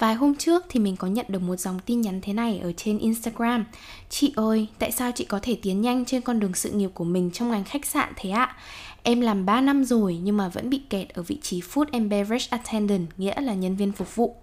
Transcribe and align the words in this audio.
Vài 0.00 0.14
hôm 0.14 0.34
trước 0.34 0.64
thì 0.68 0.80
mình 0.80 0.96
có 0.96 1.06
nhận 1.06 1.26
được 1.28 1.42
một 1.42 1.56
dòng 1.56 1.78
tin 1.86 2.00
nhắn 2.00 2.20
thế 2.22 2.32
này 2.32 2.58
ở 2.58 2.72
trên 2.72 2.98
Instagram 2.98 3.64
Chị 4.08 4.32
ơi, 4.36 4.66
tại 4.78 4.92
sao 4.92 5.12
chị 5.14 5.24
có 5.24 5.38
thể 5.42 5.56
tiến 5.62 5.80
nhanh 5.80 6.04
trên 6.04 6.22
con 6.22 6.40
đường 6.40 6.54
sự 6.54 6.70
nghiệp 6.70 6.90
của 6.94 7.04
mình 7.04 7.30
trong 7.30 7.50
ngành 7.50 7.64
khách 7.64 7.86
sạn 7.86 8.12
thế 8.16 8.30
ạ? 8.30 8.56
Em 9.02 9.20
làm 9.20 9.46
3 9.46 9.60
năm 9.60 9.84
rồi 9.84 10.18
nhưng 10.22 10.36
mà 10.36 10.48
vẫn 10.48 10.70
bị 10.70 10.80
kẹt 10.90 11.08
ở 11.08 11.22
vị 11.22 11.38
trí 11.42 11.60
Food 11.60 11.84
and 11.92 12.10
Beverage 12.10 12.46
Attendant, 12.50 13.08
nghĩa 13.16 13.40
là 13.40 13.54
nhân 13.54 13.76
viên 13.76 13.92
phục 13.92 14.16
vụ 14.16 14.36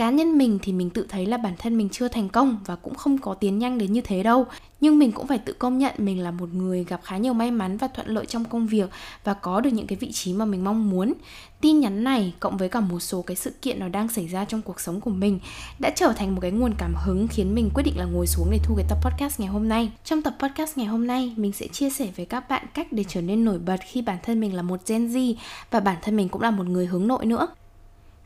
cá 0.00 0.10
nhân 0.10 0.38
mình 0.38 0.58
thì 0.62 0.72
mình 0.72 0.90
tự 0.90 1.06
thấy 1.08 1.26
là 1.26 1.36
bản 1.36 1.54
thân 1.58 1.76
mình 1.78 1.88
chưa 1.88 2.08
thành 2.08 2.28
công 2.28 2.58
và 2.66 2.76
cũng 2.76 2.94
không 2.94 3.18
có 3.18 3.34
tiến 3.34 3.58
nhanh 3.58 3.78
đến 3.78 3.92
như 3.92 4.00
thế 4.00 4.22
đâu. 4.22 4.46
Nhưng 4.80 4.98
mình 4.98 5.12
cũng 5.12 5.26
phải 5.26 5.38
tự 5.38 5.52
công 5.52 5.78
nhận 5.78 5.94
mình 5.98 6.22
là 6.22 6.30
một 6.30 6.54
người 6.54 6.84
gặp 6.84 7.00
khá 7.04 7.16
nhiều 7.16 7.32
may 7.32 7.50
mắn 7.50 7.76
và 7.76 7.88
thuận 7.88 8.08
lợi 8.08 8.26
trong 8.26 8.44
công 8.44 8.66
việc 8.66 8.90
và 9.24 9.34
có 9.34 9.60
được 9.60 9.70
những 9.70 9.86
cái 9.86 9.98
vị 10.00 10.12
trí 10.12 10.32
mà 10.32 10.44
mình 10.44 10.64
mong 10.64 10.90
muốn. 10.90 11.12
Tin 11.60 11.80
nhắn 11.80 12.04
này 12.04 12.34
cộng 12.40 12.56
với 12.56 12.68
cả 12.68 12.80
một 12.80 13.00
số 13.00 13.22
cái 13.22 13.36
sự 13.36 13.52
kiện 13.62 13.78
nó 13.78 13.88
đang 13.88 14.08
xảy 14.08 14.26
ra 14.26 14.44
trong 14.44 14.62
cuộc 14.62 14.80
sống 14.80 15.00
của 15.00 15.10
mình 15.10 15.40
đã 15.78 15.90
trở 15.96 16.12
thành 16.16 16.34
một 16.34 16.40
cái 16.40 16.50
nguồn 16.50 16.74
cảm 16.78 16.94
hứng 17.04 17.28
khiến 17.28 17.54
mình 17.54 17.70
quyết 17.74 17.82
định 17.82 17.98
là 17.98 18.04
ngồi 18.04 18.26
xuống 18.26 18.48
để 18.50 18.58
thu 18.64 18.74
cái 18.76 18.86
tập 18.88 18.98
podcast 19.02 19.40
ngày 19.40 19.48
hôm 19.48 19.68
nay. 19.68 19.92
Trong 20.04 20.22
tập 20.22 20.34
podcast 20.38 20.78
ngày 20.78 20.86
hôm 20.86 21.06
nay, 21.06 21.34
mình 21.36 21.52
sẽ 21.52 21.66
chia 21.66 21.90
sẻ 21.90 22.08
với 22.16 22.26
các 22.26 22.48
bạn 22.48 22.66
cách 22.74 22.86
để 22.90 23.04
trở 23.08 23.20
nên 23.20 23.44
nổi 23.44 23.58
bật 23.58 23.80
khi 23.86 24.02
bản 24.02 24.18
thân 24.22 24.40
mình 24.40 24.54
là 24.54 24.62
một 24.62 24.80
Gen 24.86 25.06
Z 25.06 25.34
và 25.70 25.80
bản 25.80 25.96
thân 26.02 26.16
mình 26.16 26.28
cũng 26.28 26.42
là 26.42 26.50
một 26.50 26.66
người 26.66 26.86
hướng 26.86 27.06
nội 27.06 27.26
nữa 27.26 27.48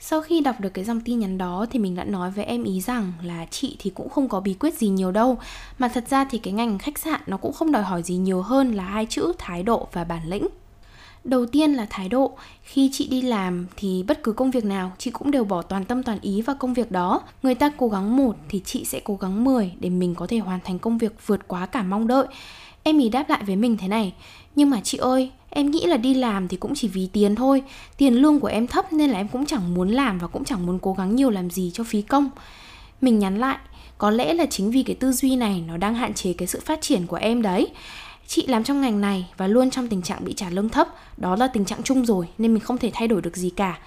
sau 0.07 0.21
khi 0.21 0.41
đọc 0.41 0.61
được 0.61 0.75
cái 0.75 0.85
dòng 0.85 1.01
tin 1.01 1.19
nhắn 1.19 1.39
đó 1.39 1.67
thì 1.71 1.79
mình 1.79 1.95
đã 1.95 2.05
nói 2.05 2.31
với 2.31 2.45
em 2.45 2.65
ý 2.65 2.81
rằng 2.81 3.13
là 3.23 3.47
chị 3.51 3.77
thì 3.79 3.91
cũng 3.91 4.09
không 4.09 4.29
có 4.29 4.41
bí 4.41 4.55
quyết 4.55 4.75
gì 4.75 4.89
nhiều 4.89 5.13
đâu 5.13 5.39
Mà 5.79 5.89
thật 5.89 6.05
ra 6.09 6.25
thì 6.25 6.39
cái 6.39 6.53
ngành 6.53 6.79
khách 6.79 6.99
sạn 6.99 7.21
nó 7.27 7.37
cũng 7.37 7.53
không 7.53 7.73
đòi 7.73 7.83
hỏi 7.83 8.03
gì 8.03 8.17
nhiều 8.17 8.43
hơn 8.43 8.73
là 8.73 8.85
hai 8.85 9.07
chữ 9.07 9.33
thái 9.39 9.63
độ 9.63 9.89
và 9.93 10.05
bản 10.05 10.29
lĩnh 10.29 10.47
Đầu 11.25 11.47
tiên 11.47 11.73
là 11.73 11.87
thái 11.91 12.09
độ, 12.09 12.37
khi 12.63 12.91
chị 12.93 13.09
đi 13.09 13.23
làm 13.23 13.67
thì 13.77 14.05
bất 14.09 14.23
cứ 14.23 14.33
công 14.33 14.51
việc 14.51 14.65
nào 14.65 14.93
chị 14.99 15.11
cũng 15.11 15.31
đều 15.31 15.45
bỏ 15.45 15.63
toàn 15.63 15.85
tâm 15.85 16.03
toàn 16.03 16.19
ý 16.21 16.43
vào 16.43 16.57
công 16.59 16.75
việc 16.75 16.91
đó. 16.91 17.21
Người 17.43 17.55
ta 17.55 17.71
cố 17.77 17.89
gắng 17.89 18.17
một 18.17 18.37
thì 18.49 18.61
chị 18.65 18.85
sẽ 18.85 19.01
cố 19.05 19.17
gắng 19.17 19.45
10 19.45 19.73
để 19.81 19.91
mình 19.91 20.15
có 20.15 20.27
thể 20.27 20.39
hoàn 20.39 20.61
thành 20.65 20.79
công 20.79 20.99
việc 20.99 21.27
vượt 21.27 21.49
quá 21.49 21.67
cả 21.67 21.83
mong 21.83 22.07
đợi. 22.07 22.27
Em 22.83 22.99
ý 22.99 23.09
đáp 23.09 23.31
lại 23.31 23.43
với 23.47 23.57
mình 23.57 23.77
thế 23.77 23.89
này, 23.89 24.15
nhưng 24.57 24.71
mà 24.71 24.81
chị 24.81 24.99
ơi, 24.99 25.31
em 25.55 25.71
nghĩ 25.71 25.87
là 25.87 25.97
đi 25.97 26.15
làm 26.15 26.49
thì 26.49 26.57
cũng 26.57 26.75
chỉ 26.75 26.89
vì 26.89 27.09
tiền 27.13 27.35
thôi. 27.35 27.63
Tiền 27.97 28.15
lương 28.15 28.41
của 28.41 28.49
em 28.49 28.67
thấp 28.67 28.93
nên 28.93 29.11
là 29.11 29.19
em 29.19 29.29
cũng 29.29 29.47
chẳng 29.47 29.75
muốn 29.75 29.89
làm 29.91 30.19
và 30.19 30.27
cũng 30.27 30.45
chẳng 30.45 30.67
muốn 30.67 30.79
cố 30.79 30.93
gắng 30.93 31.17
nhiều 31.17 31.31
làm 31.31 31.51
gì 31.51 31.71
cho 31.75 31.85
phí 31.85 32.03
công. 32.03 32.31
Mình 33.01 33.19
nhắn 33.19 33.39
lại, 33.39 33.59
có 33.99 34.11
lẽ 34.11 34.35
là 34.35 34.47
chính 34.47 34.71
vì 34.71 34.83
cái 34.83 34.97
tư 34.97 35.13
duy 35.13 35.37
này 35.37 35.65
nó 35.67 35.77
đang 35.77 35.95
hạn 35.95 36.15
chế 36.15 36.33
cái 36.33 36.49
sự 36.49 36.61
phát 36.65 36.81
triển 36.81 37.07
của 37.07 37.17
em 37.17 37.43
đấy. 37.43 37.69
Chị 38.27 38.47
làm 38.47 38.65
trong 38.65 38.81
ngành 38.81 39.01
này 39.01 39.29
và 39.37 39.47
luôn 39.47 39.71
trong 39.71 39.89
tình 39.89 40.03
trạng 40.03 40.25
bị 40.25 40.33
trả 40.33 40.51
lương 40.51 40.69
thấp. 40.69 40.89
Đó 41.17 41.37
là 41.37 41.47
tình 41.47 41.65
trạng 41.65 41.83
chung 41.83 42.07
rồi 42.07 42.29
nên 42.39 42.55
mình 42.55 42.61
không 42.61 42.79
thể 42.79 42.91
thay 42.95 43.09
đổi 43.09 43.23
được 43.23 43.37
gì 43.37 43.51
cả 43.51 43.79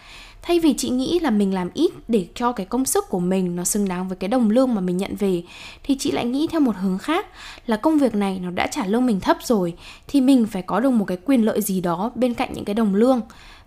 thay 0.42 0.60
vì 0.60 0.74
chị 0.74 0.90
nghĩ 0.90 1.20
là 1.20 1.30
mình 1.30 1.54
làm 1.54 1.70
ít 1.74 1.92
để 2.08 2.28
cho 2.36 2.52
cái 2.52 2.66
công 2.66 2.86
sức 2.86 3.06
của 3.10 3.20
mình 3.20 3.56
nó 3.56 3.64
xứng 3.64 3.88
đáng 3.88 4.08
với 4.08 4.18
cái 4.18 4.28
đồng 4.28 4.50
lương 4.50 4.76
mà 4.76 4.82
mình 4.82 4.98
nhận 4.98 5.16
về, 5.16 5.44
thì 5.84 5.98
chị 6.00 6.12
lại 6.12 6.26
nghĩ 6.26 6.48
theo 6.52 6.60
một 6.60 6.76
hướng 6.76 6.98
khác, 6.98 7.26
là 7.66 7.78
công 7.78 7.98
việc 7.98 8.16
này 8.16 8.40
nó 8.44 8.52
đã 8.52 8.68
trả 8.68 8.86
lương 8.86 9.06
mình 9.06 9.20
thấp 9.20 9.38
rồi, 9.44 9.74
thì 10.08 10.22
mình 10.22 10.46
phải 10.46 10.62
có 10.62 10.80
được 10.80 10.90
một 10.90 11.06
cái 11.06 11.18
quyền 11.26 11.46
lợi 11.46 11.62
gì 11.62 11.82
đó 11.82 12.12
bên 12.16 12.34
cạnh 12.34 12.54
những 12.54 12.66
cái 12.66 12.74
đồng 12.74 12.96
lương. 12.96 13.22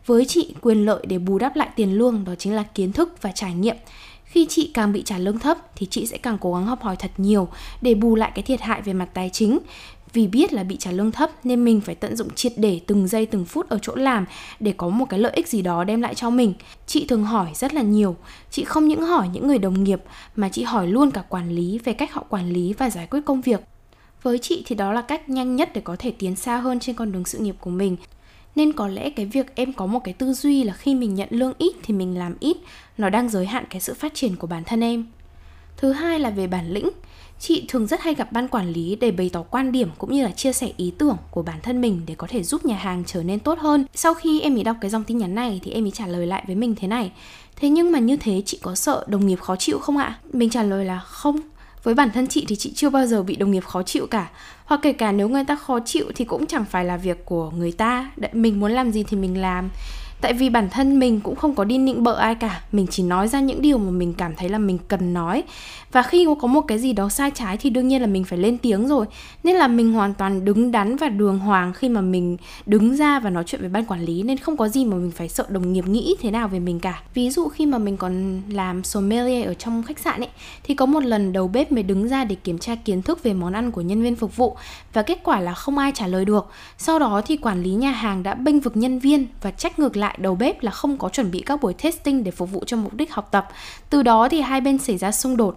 Với 0.06 0.24
chị, 0.24 0.54
quyền 0.60 0.84
lợi 0.84 1.06
để 1.08 1.18
bù 1.18 1.38
đắp 1.38 1.56
lại 1.56 1.68
tiền 1.76 1.98
lương 1.98 2.24
đó 2.24 2.34
chính 2.34 2.54
là 2.54 2.62
kiến 2.62 2.92
thức 2.92 3.22
và 3.22 3.32
trải 3.32 3.54
nghiệm. 3.54 3.76
Khi 4.24 4.46
chị 4.48 4.70
càng 4.74 4.92
bị 4.92 5.02
trả 5.02 5.18
lương 5.18 5.38
thấp 5.38 5.58
thì 5.76 5.86
chị 5.90 6.06
sẽ 6.06 6.18
càng 6.18 6.38
cố 6.40 6.54
gắng 6.54 6.66
học 6.66 6.82
hỏi 6.82 6.96
thật 6.96 7.10
nhiều 7.16 7.48
để 7.82 7.94
bù 7.94 8.14
lại 8.14 8.32
cái 8.34 8.42
thiệt 8.42 8.60
hại 8.60 8.82
về 8.82 8.92
mặt 8.92 9.08
tài 9.14 9.30
chính 9.32 9.58
vì 10.12 10.26
biết 10.26 10.52
là 10.52 10.62
bị 10.62 10.76
trả 10.76 10.90
lương 10.90 11.12
thấp 11.12 11.30
nên 11.44 11.64
mình 11.64 11.80
phải 11.80 11.94
tận 11.94 12.16
dụng 12.16 12.34
triệt 12.34 12.52
để 12.56 12.80
từng 12.86 13.08
giây, 13.08 13.26
từng 13.26 13.44
phút 13.44 13.68
ở 13.68 13.78
chỗ 13.82 13.94
làm 13.94 14.24
để 14.60 14.74
có 14.76 14.88
một 14.88 15.04
cái 15.08 15.20
lợi 15.20 15.32
ích 15.34 15.48
gì 15.48 15.62
đó 15.62 15.84
đem 15.84 16.00
lại 16.00 16.14
cho 16.14 16.30
mình. 16.30 16.54
Chị 16.86 17.06
thường 17.08 17.24
hỏi 17.24 17.50
rất 17.54 17.74
là 17.74 17.82
nhiều. 17.82 18.16
Chị 18.50 18.64
không 18.64 18.88
những 18.88 19.02
hỏi 19.02 19.28
những 19.28 19.46
người 19.46 19.58
đồng 19.58 19.84
nghiệp 19.84 20.02
mà 20.36 20.48
chị 20.48 20.62
hỏi 20.62 20.86
luôn 20.86 21.10
cả 21.10 21.22
quản 21.28 21.50
lý 21.50 21.78
về 21.84 21.92
cách 21.92 22.12
họ 22.12 22.24
quản 22.28 22.50
lý 22.52 22.72
và 22.72 22.90
giải 22.90 23.06
quyết 23.10 23.20
công 23.24 23.40
việc. 23.40 23.60
Với 24.22 24.38
chị 24.38 24.62
thì 24.66 24.76
đó 24.76 24.92
là 24.92 25.02
cách 25.02 25.28
nhanh 25.28 25.56
nhất 25.56 25.70
để 25.74 25.80
có 25.80 25.96
thể 25.98 26.12
tiến 26.18 26.36
xa 26.36 26.56
hơn 26.56 26.80
trên 26.80 26.96
con 26.96 27.12
đường 27.12 27.24
sự 27.24 27.38
nghiệp 27.38 27.56
của 27.60 27.70
mình. 27.70 27.96
Nên 28.56 28.72
có 28.72 28.88
lẽ 28.88 29.10
cái 29.10 29.26
việc 29.26 29.54
em 29.54 29.72
có 29.72 29.86
một 29.86 30.00
cái 30.04 30.14
tư 30.14 30.32
duy 30.32 30.64
là 30.64 30.72
khi 30.72 30.94
mình 30.94 31.14
nhận 31.14 31.28
lương 31.30 31.52
ít 31.58 31.72
thì 31.82 31.94
mình 31.94 32.18
làm 32.18 32.34
ít, 32.40 32.56
nó 32.98 33.10
đang 33.10 33.28
giới 33.28 33.46
hạn 33.46 33.64
cái 33.70 33.80
sự 33.80 33.94
phát 33.94 34.14
triển 34.14 34.36
của 34.36 34.46
bản 34.46 34.64
thân 34.64 34.80
em. 34.80 35.06
Thứ 35.76 35.92
hai 35.92 36.18
là 36.18 36.30
về 36.30 36.46
bản 36.46 36.72
lĩnh 36.72 36.88
chị 37.40 37.64
thường 37.68 37.86
rất 37.86 38.00
hay 38.00 38.14
gặp 38.14 38.32
ban 38.32 38.48
quản 38.48 38.72
lý 38.72 38.96
để 39.00 39.10
bày 39.10 39.30
tỏ 39.32 39.42
quan 39.42 39.72
điểm 39.72 39.88
cũng 39.98 40.12
như 40.12 40.24
là 40.24 40.30
chia 40.30 40.52
sẻ 40.52 40.72
ý 40.76 40.92
tưởng 40.98 41.16
của 41.30 41.42
bản 41.42 41.58
thân 41.62 41.80
mình 41.80 42.00
để 42.06 42.14
có 42.14 42.26
thể 42.26 42.42
giúp 42.42 42.64
nhà 42.64 42.76
hàng 42.76 43.02
trở 43.06 43.22
nên 43.22 43.40
tốt 43.40 43.58
hơn. 43.58 43.84
Sau 43.94 44.14
khi 44.14 44.40
em 44.40 44.54
ý 44.54 44.62
đọc 44.62 44.76
cái 44.80 44.90
dòng 44.90 45.04
tin 45.04 45.18
nhắn 45.18 45.34
này 45.34 45.60
thì 45.64 45.70
em 45.70 45.84
ý 45.84 45.90
trả 45.90 46.06
lời 46.06 46.26
lại 46.26 46.44
với 46.46 46.56
mình 46.56 46.74
thế 46.74 46.88
này. 46.88 47.12
Thế 47.56 47.68
nhưng 47.68 47.92
mà 47.92 47.98
như 47.98 48.16
thế 48.16 48.42
chị 48.46 48.58
có 48.62 48.74
sợ 48.74 49.04
đồng 49.06 49.26
nghiệp 49.26 49.40
khó 49.40 49.56
chịu 49.56 49.78
không 49.78 49.96
ạ? 49.96 50.18
Mình 50.32 50.50
trả 50.50 50.62
lời 50.62 50.84
là 50.84 50.98
không. 50.98 51.40
Với 51.82 51.94
bản 51.94 52.10
thân 52.14 52.26
chị 52.26 52.44
thì 52.48 52.56
chị 52.56 52.72
chưa 52.74 52.90
bao 52.90 53.06
giờ 53.06 53.22
bị 53.22 53.36
đồng 53.36 53.50
nghiệp 53.50 53.64
khó 53.64 53.82
chịu 53.82 54.06
cả. 54.06 54.30
Hoặc 54.64 54.80
kể 54.82 54.92
cả 54.92 55.12
nếu 55.12 55.28
người 55.28 55.44
ta 55.44 55.56
khó 55.56 55.80
chịu 55.80 56.06
thì 56.14 56.24
cũng 56.24 56.46
chẳng 56.46 56.64
phải 56.64 56.84
là 56.84 56.96
việc 56.96 57.24
của 57.24 57.50
người 57.50 57.72
ta. 57.72 58.10
Mình 58.32 58.60
muốn 58.60 58.72
làm 58.72 58.92
gì 58.92 59.02
thì 59.02 59.16
mình 59.16 59.40
làm 59.40 59.70
tại 60.20 60.32
vì 60.32 60.50
bản 60.50 60.68
thân 60.70 60.98
mình 60.98 61.20
cũng 61.20 61.36
không 61.36 61.54
có 61.54 61.64
đi 61.64 61.78
nịnh 61.78 62.02
bợ 62.02 62.14
ai 62.14 62.34
cả. 62.34 62.62
Mình 62.72 62.86
chỉ 62.90 63.02
nói 63.02 63.28
ra 63.28 63.40
những 63.40 63.62
điều 63.62 63.78
mà 63.78 63.90
mình 63.90 64.14
cảm 64.14 64.34
thấy 64.34 64.48
là 64.48 64.58
mình 64.58 64.78
cần 64.88 65.14
nói. 65.14 65.42
Và 65.92 66.02
khi 66.02 66.26
có 66.40 66.48
một 66.48 66.60
cái 66.60 66.78
gì 66.78 66.92
đó 66.92 67.08
sai 67.08 67.30
trái 67.34 67.56
thì 67.56 67.70
đương 67.70 67.88
nhiên 67.88 68.00
là 68.00 68.06
mình 68.06 68.24
phải 68.24 68.38
lên 68.38 68.58
tiếng 68.58 68.88
rồi. 68.88 69.06
Nên 69.44 69.56
là 69.56 69.68
mình 69.68 69.92
hoàn 69.92 70.14
toàn 70.14 70.44
đứng 70.44 70.72
đắn 70.72 70.96
và 70.96 71.08
đường 71.08 71.38
hoàng 71.38 71.72
khi 71.72 71.88
mà 71.88 72.00
mình 72.00 72.36
đứng 72.66 72.96
ra 72.96 73.20
và 73.20 73.30
nói 73.30 73.44
chuyện 73.46 73.60
với 73.60 73.70
ban 73.70 73.84
quản 73.84 74.00
lý. 74.00 74.22
Nên 74.22 74.38
không 74.38 74.56
có 74.56 74.68
gì 74.68 74.84
mà 74.84 74.96
mình 74.96 75.10
phải 75.10 75.28
sợ 75.28 75.46
đồng 75.48 75.72
nghiệp 75.72 75.86
nghĩ 75.88 76.16
thế 76.20 76.30
nào 76.30 76.48
về 76.48 76.58
mình 76.58 76.80
cả. 76.80 77.02
Ví 77.14 77.30
dụ 77.30 77.48
khi 77.48 77.66
mà 77.66 77.78
mình 77.78 77.96
còn 77.96 78.42
làm 78.48 78.84
sommelier 78.84 79.46
ở 79.46 79.54
trong 79.54 79.82
khách 79.82 79.98
sạn 79.98 80.20
ấy, 80.20 80.30
thì 80.62 80.74
có 80.74 80.86
một 80.86 81.04
lần 81.04 81.32
đầu 81.32 81.48
bếp 81.48 81.72
mới 81.72 81.82
đứng 81.82 82.08
ra 82.08 82.24
để 82.24 82.34
kiểm 82.34 82.58
tra 82.58 82.74
kiến 82.74 83.02
thức 83.02 83.22
về 83.22 83.32
món 83.32 83.52
ăn 83.52 83.70
của 83.70 83.80
nhân 83.80 84.02
viên 84.02 84.16
phục 84.16 84.36
vụ. 84.36 84.56
Và 84.92 85.02
kết 85.02 85.20
quả 85.24 85.40
là 85.40 85.54
không 85.54 85.78
ai 85.78 85.92
trả 85.94 86.06
lời 86.06 86.24
được. 86.24 86.50
Sau 86.78 86.98
đó 86.98 87.22
thì 87.26 87.36
quản 87.36 87.62
lý 87.62 87.70
nhà 87.70 87.90
hàng 87.90 88.22
đã 88.22 88.34
bênh 88.34 88.60
vực 88.60 88.76
nhân 88.76 88.98
viên 88.98 89.26
và 89.42 89.50
trách 89.50 89.78
ngược 89.78 89.96
lại 89.96 90.09
đầu 90.18 90.34
bếp 90.34 90.62
là 90.62 90.70
không 90.70 90.98
có 90.98 91.08
chuẩn 91.08 91.30
bị 91.30 91.42
các 91.46 91.60
buổi 91.62 91.74
testing 91.74 92.24
để 92.24 92.30
phục 92.30 92.50
vụ 92.50 92.64
cho 92.66 92.76
mục 92.76 92.94
đích 92.94 93.12
học 93.12 93.28
tập. 93.30 93.48
Từ 93.90 94.02
đó 94.02 94.28
thì 94.28 94.40
hai 94.40 94.60
bên 94.60 94.78
xảy 94.78 94.98
ra 94.98 95.12
xung 95.12 95.36
đột. 95.36 95.56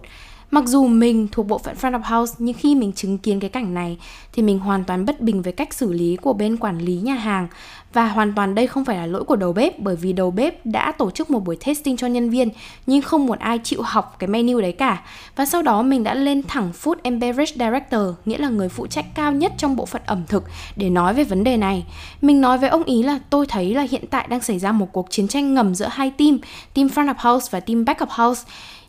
Mặc 0.54 0.64
dù 0.66 0.86
mình 0.86 1.28
thuộc 1.32 1.46
bộ 1.46 1.58
phận 1.58 1.76
front 1.80 2.00
of 2.00 2.18
house 2.18 2.34
nhưng 2.38 2.54
khi 2.54 2.74
mình 2.74 2.92
chứng 2.92 3.18
kiến 3.18 3.40
cái 3.40 3.50
cảnh 3.50 3.74
này 3.74 3.98
thì 4.32 4.42
mình 4.42 4.58
hoàn 4.58 4.84
toàn 4.84 5.06
bất 5.06 5.20
bình 5.20 5.42
với 5.42 5.52
cách 5.52 5.74
xử 5.74 5.92
lý 5.92 6.16
của 6.16 6.32
bên 6.32 6.56
quản 6.56 6.78
lý 6.78 6.96
nhà 6.96 7.14
hàng 7.14 7.48
và 7.92 8.08
hoàn 8.08 8.32
toàn 8.34 8.54
đây 8.54 8.66
không 8.66 8.84
phải 8.84 8.96
là 8.96 9.06
lỗi 9.06 9.24
của 9.24 9.36
đầu 9.36 9.52
bếp 9.52 9.78
bởi 9.78 9.96
vì 9.96 10.12
đầu 10.12 10.30
bếp 10.30 10.66
đã 10.66 10.92
tổ 10.92 11.10
chức 11.10 11.30
một 11.30 11.44
buổi 11.44 11.56
testing 11.56 11.96
cho 11.96 12.06
nhân 12.06 12.30
viên 12.30 12.48
nhưng 12.86 13.02
không 13.02 13.26
một 13.26 13.38
ai 13.38 13.58
chịu 13.64 13.82
học 13.82 14.16
cái 14.18 14.28
menu 14.28 14.60
đấy 14.60 14.72
cả. 14.72 15.02
Và 15.36 15.44
sau 15.44 15.62
đó 15.62 15.82
mình 15.82 16.04
đã 16.04 16.14
lên 16.14 16.42
thẳng 16.42 16.70
Food 16.82 16.94
and 17.02 17.20
Beverage 17.20 17.52
Director, 17.54 18.02
nghĩa 18.24 18.38
là 18.38 18.48
người 18.48 18.68
phụ 18.68 18.86
trách 18.86 19.06
cao 19.14 19.32
nhất 19.32 19.52
trong 19.58 19.76
bộ 19.76 19.86
phận 19.86 20.02
ẩm 20.06 20.22
thực 20.28 20.44
để 20.76 20.90
nói 20.90 21.14
về 21.14 21.24
vấn 21.24 21.44
đề 21.44 21.56
này. 21.56 21.86
Mình 22.20 22.40
nói 22.40 22.58
với 22.58 22.68
ông 22.68 22.84
ý 22.84 23.02
là 23.02 23.18
tôi 23.30 23.46
thấy 23.46 23.74
là 23.74 23.86
hiện 23.90 24.04
tại 24.10 24.26
đang 24.30 24.40
xảy 24.40 24.58
ra 24.58 24.72
một 24.72 24.88
cuộc 24.92 25.06
chiến 25.10 25.28
tranh 25.28 25.54
ngầm 25.54 25.74
giữa 25.74 25.88
hai 25.90 26.10
team, 26.10 26.38
team 26.74 26.88
front 26.88 27.14
of 27.14 27.32
house 27.32 27.48
và 27.50 27.60
team 27.60 27.84
back 27.84 28.00
of 28.00 28.26
house 28.26 28.42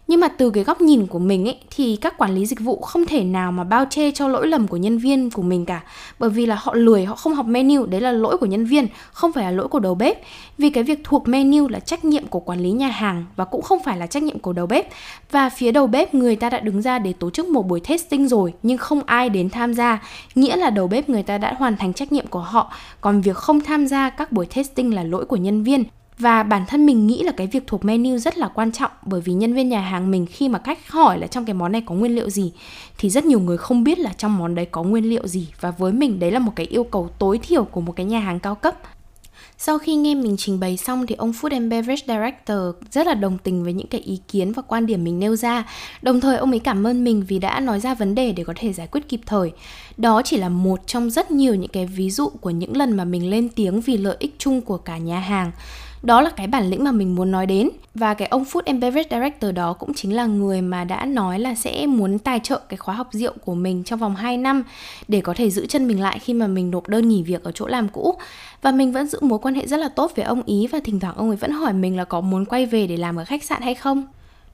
nhưng 0.07 0.19
mà 0.19 0.27
từ 0.27 0.49
cái 0.49 0.63
góc 0.63 0.81
nhìn 0.81 1.07
của 1.07 1.19
mình 1.19 1.47
ấy, 1.47 1.57
thì 1.75 1.95
các 2.01 2.17
quản 2.17 2.35
lý 2.35 2.45
dịch 2.45 2.59
vụ 2.59 2.81
không 2.81 3.05
thể 3.05 3.23
nào 3.23 3.51
mà 3.51 3.63
bao 3.63 3.85
che 3.89 4.11
cho 4.11 4.27
lỗi 4.27 4.47
lầm 4.47 4.67
của 4.67 4.77
nhân 4.77 4.97
viên 4.97 5.31
của 5.31 5.41
mình 5.41 5.65
cả. 5.65 5.83
Bởi 6.19 6.29
vì 6.29 6.45
là 6.45 6.55
họ 6.59 6.73
lười, 6.73 7.05
họ 7.05 7.15
không 7.15 7.35
học 7.35 7.45
menu, 7.45 7.85
đấy 7.85 8.01
là 8.01 8.11
lỗi 8.11 8.37
của 8.37 8.45
nhân 8.45 8.65
viên, 8.65 8.87
không 9.11 9.31
phải 9.31 9.43
là 9.43 9.51
lỗi 9.51 9.67
của 9.67 9.79
đầu 9.79 9.95
bếp. 9.95 10.21
Vì 10.57 10.69
cái 10.69 10.83
việc 10.83 10.99
thuộc 11.03 11.27
menu 11.27 11.67
là 11.67 11.79
trách 11.79 12.05
nhiệm 12.05 12.27
của 12.27 12.39
quản 12.39 12.59
lý 12.59 12.71
nhà 12.71 12.87
hàng 12.87 13.25
và 13.35 13.45
cũng 13.45 13.61
không 13.61 13.79
phải 13.83 13.97
là 13.97 14.07
trách 14.07 14.23
nhiệm 14.23 14.39
của 14.39 14.53
đầu 14.53 14.67
bếp. 14.67 14.87
Và 15.31 15.49
phía 15.49 15.71
đầu 15.71 15.87
bếp 15.87 16.13
người 16.13 16.35
ta 16.35 16.49
đã 16.49 16.59
đứng 16.59 16.81
ra 16.81 16.99
để 16.99 17.13
tổ 17.13 17.29
chức 17.29 17.47
một 17.47 17.67
buổi 17.67 17.79
testing 17.79 18.27
rồi, 18.27 18.53
nhưng 18.63 18.77
không 18.77 19.01
ai 19.05 19.29
đến 19.29 19.49
tham 19.49 19.73
gia. 19.73 20.03
Nghĩa 20.35 20.55
là 20.55 20.69
đầu 20.69 20.87
bếp 20.87 21.09
người 21.09 21.23
ta 21.23 21.37
đã 21.37 21.53
hoàn 21.57 21.77
thành 21.77 21.93
trách 21.93 22.11
nhiệm 22.11 22.27
của 22.27 22.39
họ, 22.39 22.73
còn 23.01 23.21
việc 23.21 23.35
không 23.35 23.61
tham 23.61 23.87
gia 23.87 24.09
các 24.09 24.31
buổi 24.31 24.45
testing 24.45 24.93
là 24.93 25.03
lỗi 25.03 25.25
của 25.25 25.35
nhân 25.35 25.63
viên 25.63 25.83
và 26.19 26.43
bản 26.43 26.65
thân 26.67 26.85
mình 26.85 27.07
nghĩ 27.07 27.23
là 27.23 27.31
cái 27.31 27.47
việc 27.47 27.67
thuộc 27.67 27.85
menu 27.85 28.17
rất 28.17 28.37
là 28.37 28.47
quan 28.47 28.71
trọng, 28.71 28.91
bởi 29.05 29.21
vì 29.21 29.33
nhân 29.33 29.53
viên 29.53 29.69
nhà 29.69 29.81
hàng 29.81 30.11
mình 30.11 30.25
khi 30.25 30.49
mà 30.49 30.59
khách 30.63 30.89
hỏi 30.89 31.19
là 31.19 31.27
trong 31.27 31.45
cái 31.45 31.53
món 31.53 31.71
này 31.71 31.81
có 31.85 31.95
nguyên 31.95 32.15
liệu 32.15 32.29
gì, 32.29 32.51
thì 32.97 33.09
rất 33.09 33.25
nhiều 33.25 33.39
người 33.39 33.57
không 33.57 33.83
biết 33.83 33.99
là 33.99 34.13
trong 34.17 34.37
món 34.37 34.55
đấy 34.55 34.65
có 34.65 34.83
nguyên 34.83 35.09
liệu 35.09 35.27
gì 35.27 35.47
và 35.61 35.71
với 35.71 35.91
mình, 35.91 36.19
đấy 36.19 36.31
là 36.31 36.39
một 36.39 36.51
cái 36.55 36.65
yêu 36.65 36.83
cầu 36.83 37.09
tối 37.19 37.39
thiểu 37.43 37.63
của 37.63 37.81
một 37.81 37.93
cái 37.95 38.05
nhà 38.05 38.19
hàng 38.19 38.39
cao 38.39 38.55
cấp 38.55 38.75
Sau 39.57 39.77
khi 39.77 39.95
nghe 39.95 40.15
mình 40.15 40.35
trình 40.37 40.59
bày 40.59 40.77
xong 40.77 41.07
thì 41.07 41.15
ông 41.15 41.31
Food 41.31 41.51
and 41.51 41.71
Beverage 41.71 42.03
Director 42.07 42.59
rất 42.91 43.07
là 43.07 43.13
đồng 43.13 43.37
tình 43.37 43.63
với 43.63 43.73
những 43.73 43.87
cái 43.87 44.01
ý 44.01 44.19
kiến 44.27 44.51
và 44.51 44.61
quan 44.61 44.85
điểm 44.85 45.03
mình 45.03 45.19
nêu 45.19 45.35
ra. 45.35 45.65
Đồng 46.01 46.21
thời, 46.21 46.37
ông 46.37 46.51
ấy 46.51 46.59
cảm 46.59 46.87
ơn 46.87 47.03
mình 47.03 47.25
vì 47.27 47.39
đã 47.39 47.59
nói 47.59 47.79
ra 47.79 47.93
vấn 47.93 48.15
đề 48.15 48.31
để 48.31 48.43
có 48.43 48.53
thể 48.55 48.73
giải 48.73 48.87
quyết 48.87 49.09
kịp 49.09 49.21
thời. 49.25 49.51
Đó 49.97 50.21
chỉ 50.25 50.37
là 50.37 50.49
một 50.49 50.87
trong 50.87 51.09
rất 51.09 51.31
nhiều 51.31 51.55
những 51.55 51.71
cái 51.71 51.85
ví 51.85 52.09
dụ 52.09 52.29
của 52.29 52.49
những 52.49 52.77
lần 52.77 52.97
mà 52.97 53.05
mình 53.05 53.29
lên 53.29 53.49
tiếng 53.49 53.81
vì 53.81 53.97
lợi 53.97 54.15
ích 54.19 54.35
chung 54.37 54.61
của 54.61 54.77
cả 54.77 54.97
nhà 54.97 55.19
hàng 55.19 55.51
đó 56.05 56.21
là 56.21 56.29
cái 56.29 56.47
bản 56.47 56.69
lĩnh 56.69 56.83
mà 56.83 56.91
mình 56.91 57.15
muốn 57.15 57.31
nói 57.31 57.45
đến. 57.45 57.69
Và 57.95 58.13
cái 58.13 58.27
ông 58.27 58.43
Food 58.43 58.61
and 58.65 58.81
Beverage 58.81 59.09
Director 59.11 59.53
đó 59.53 59.73
cũng 59.73 59.93
chính 59.93 60.15
là 60.15 60.25
người 60.25 60.61
mà 60.61 60.83
đã 60.83 61.05
nói 61.05 61.39
là 61.39 61.55
sẽ 61.55 61.85
muốn 61.85 62.19
tài 62.19 62.39
trợ 62.39 62.61
cái 62.69 62.77
khóa 62.77 62.95
học 62.95 63.07
rượu 63.11 63.33
của 63.45 63.55
mình 63.55 63.83
trong 63.83 63.99
vòng 63.99 64.15
2 64.15 64.37
năm 64.37 64.63
để 65.07 65.21
có 65.21 65.33
thể 65.33 65.49
giữ 65.49 65.65
chân 65.65 65.87
mình 65.87 66.01
lại 66.01 66.19
khi 66.19 66.33
mà 66.33 66.47
mình 66.47 66.71
nộp 66.71 66.87
đơn 66.87 67.09
nghỉ 67.09 67.23
việc 67.23 67.43
ở 67.43 67.51
chỗ 67.51 67.67
làm 67.67 67.89
cũ. 67.89 68.15
Và 68.61 68.71
mình 68.71 68.91
vẫn 68.91 69.07
giữ 69.07 69.19
mối 69.21 69.39
quan 69.39 69.55
hệ 69.55 69.67
rất 69.67 69.77
là 69.77 69.89
tốt 69.89 70.11
với 70.15 70.25
ông 70.25 70.43
ý 70.45 70.67
và 70.67 70.79
thỉnh 70.83 70.99
thoảng 70.99 71.15
ông 71.17 71.29
ấy 71.29 71.37
vẫn 71.37 71.51
hỏi 71.51 71.73
mình 71.73 71.97
là 71.97 72.05
có 72.05 72.21
muốn 72.21 72.45
quay 72.45 72.65
về 72.65 72.87
để 72.87 72.97
làm 72.97 73.15
ở 73.15 73.25
khách 73.25 73.43
sạn 73.43 73.61
hay 73.61 73.75
không 73.75 74.03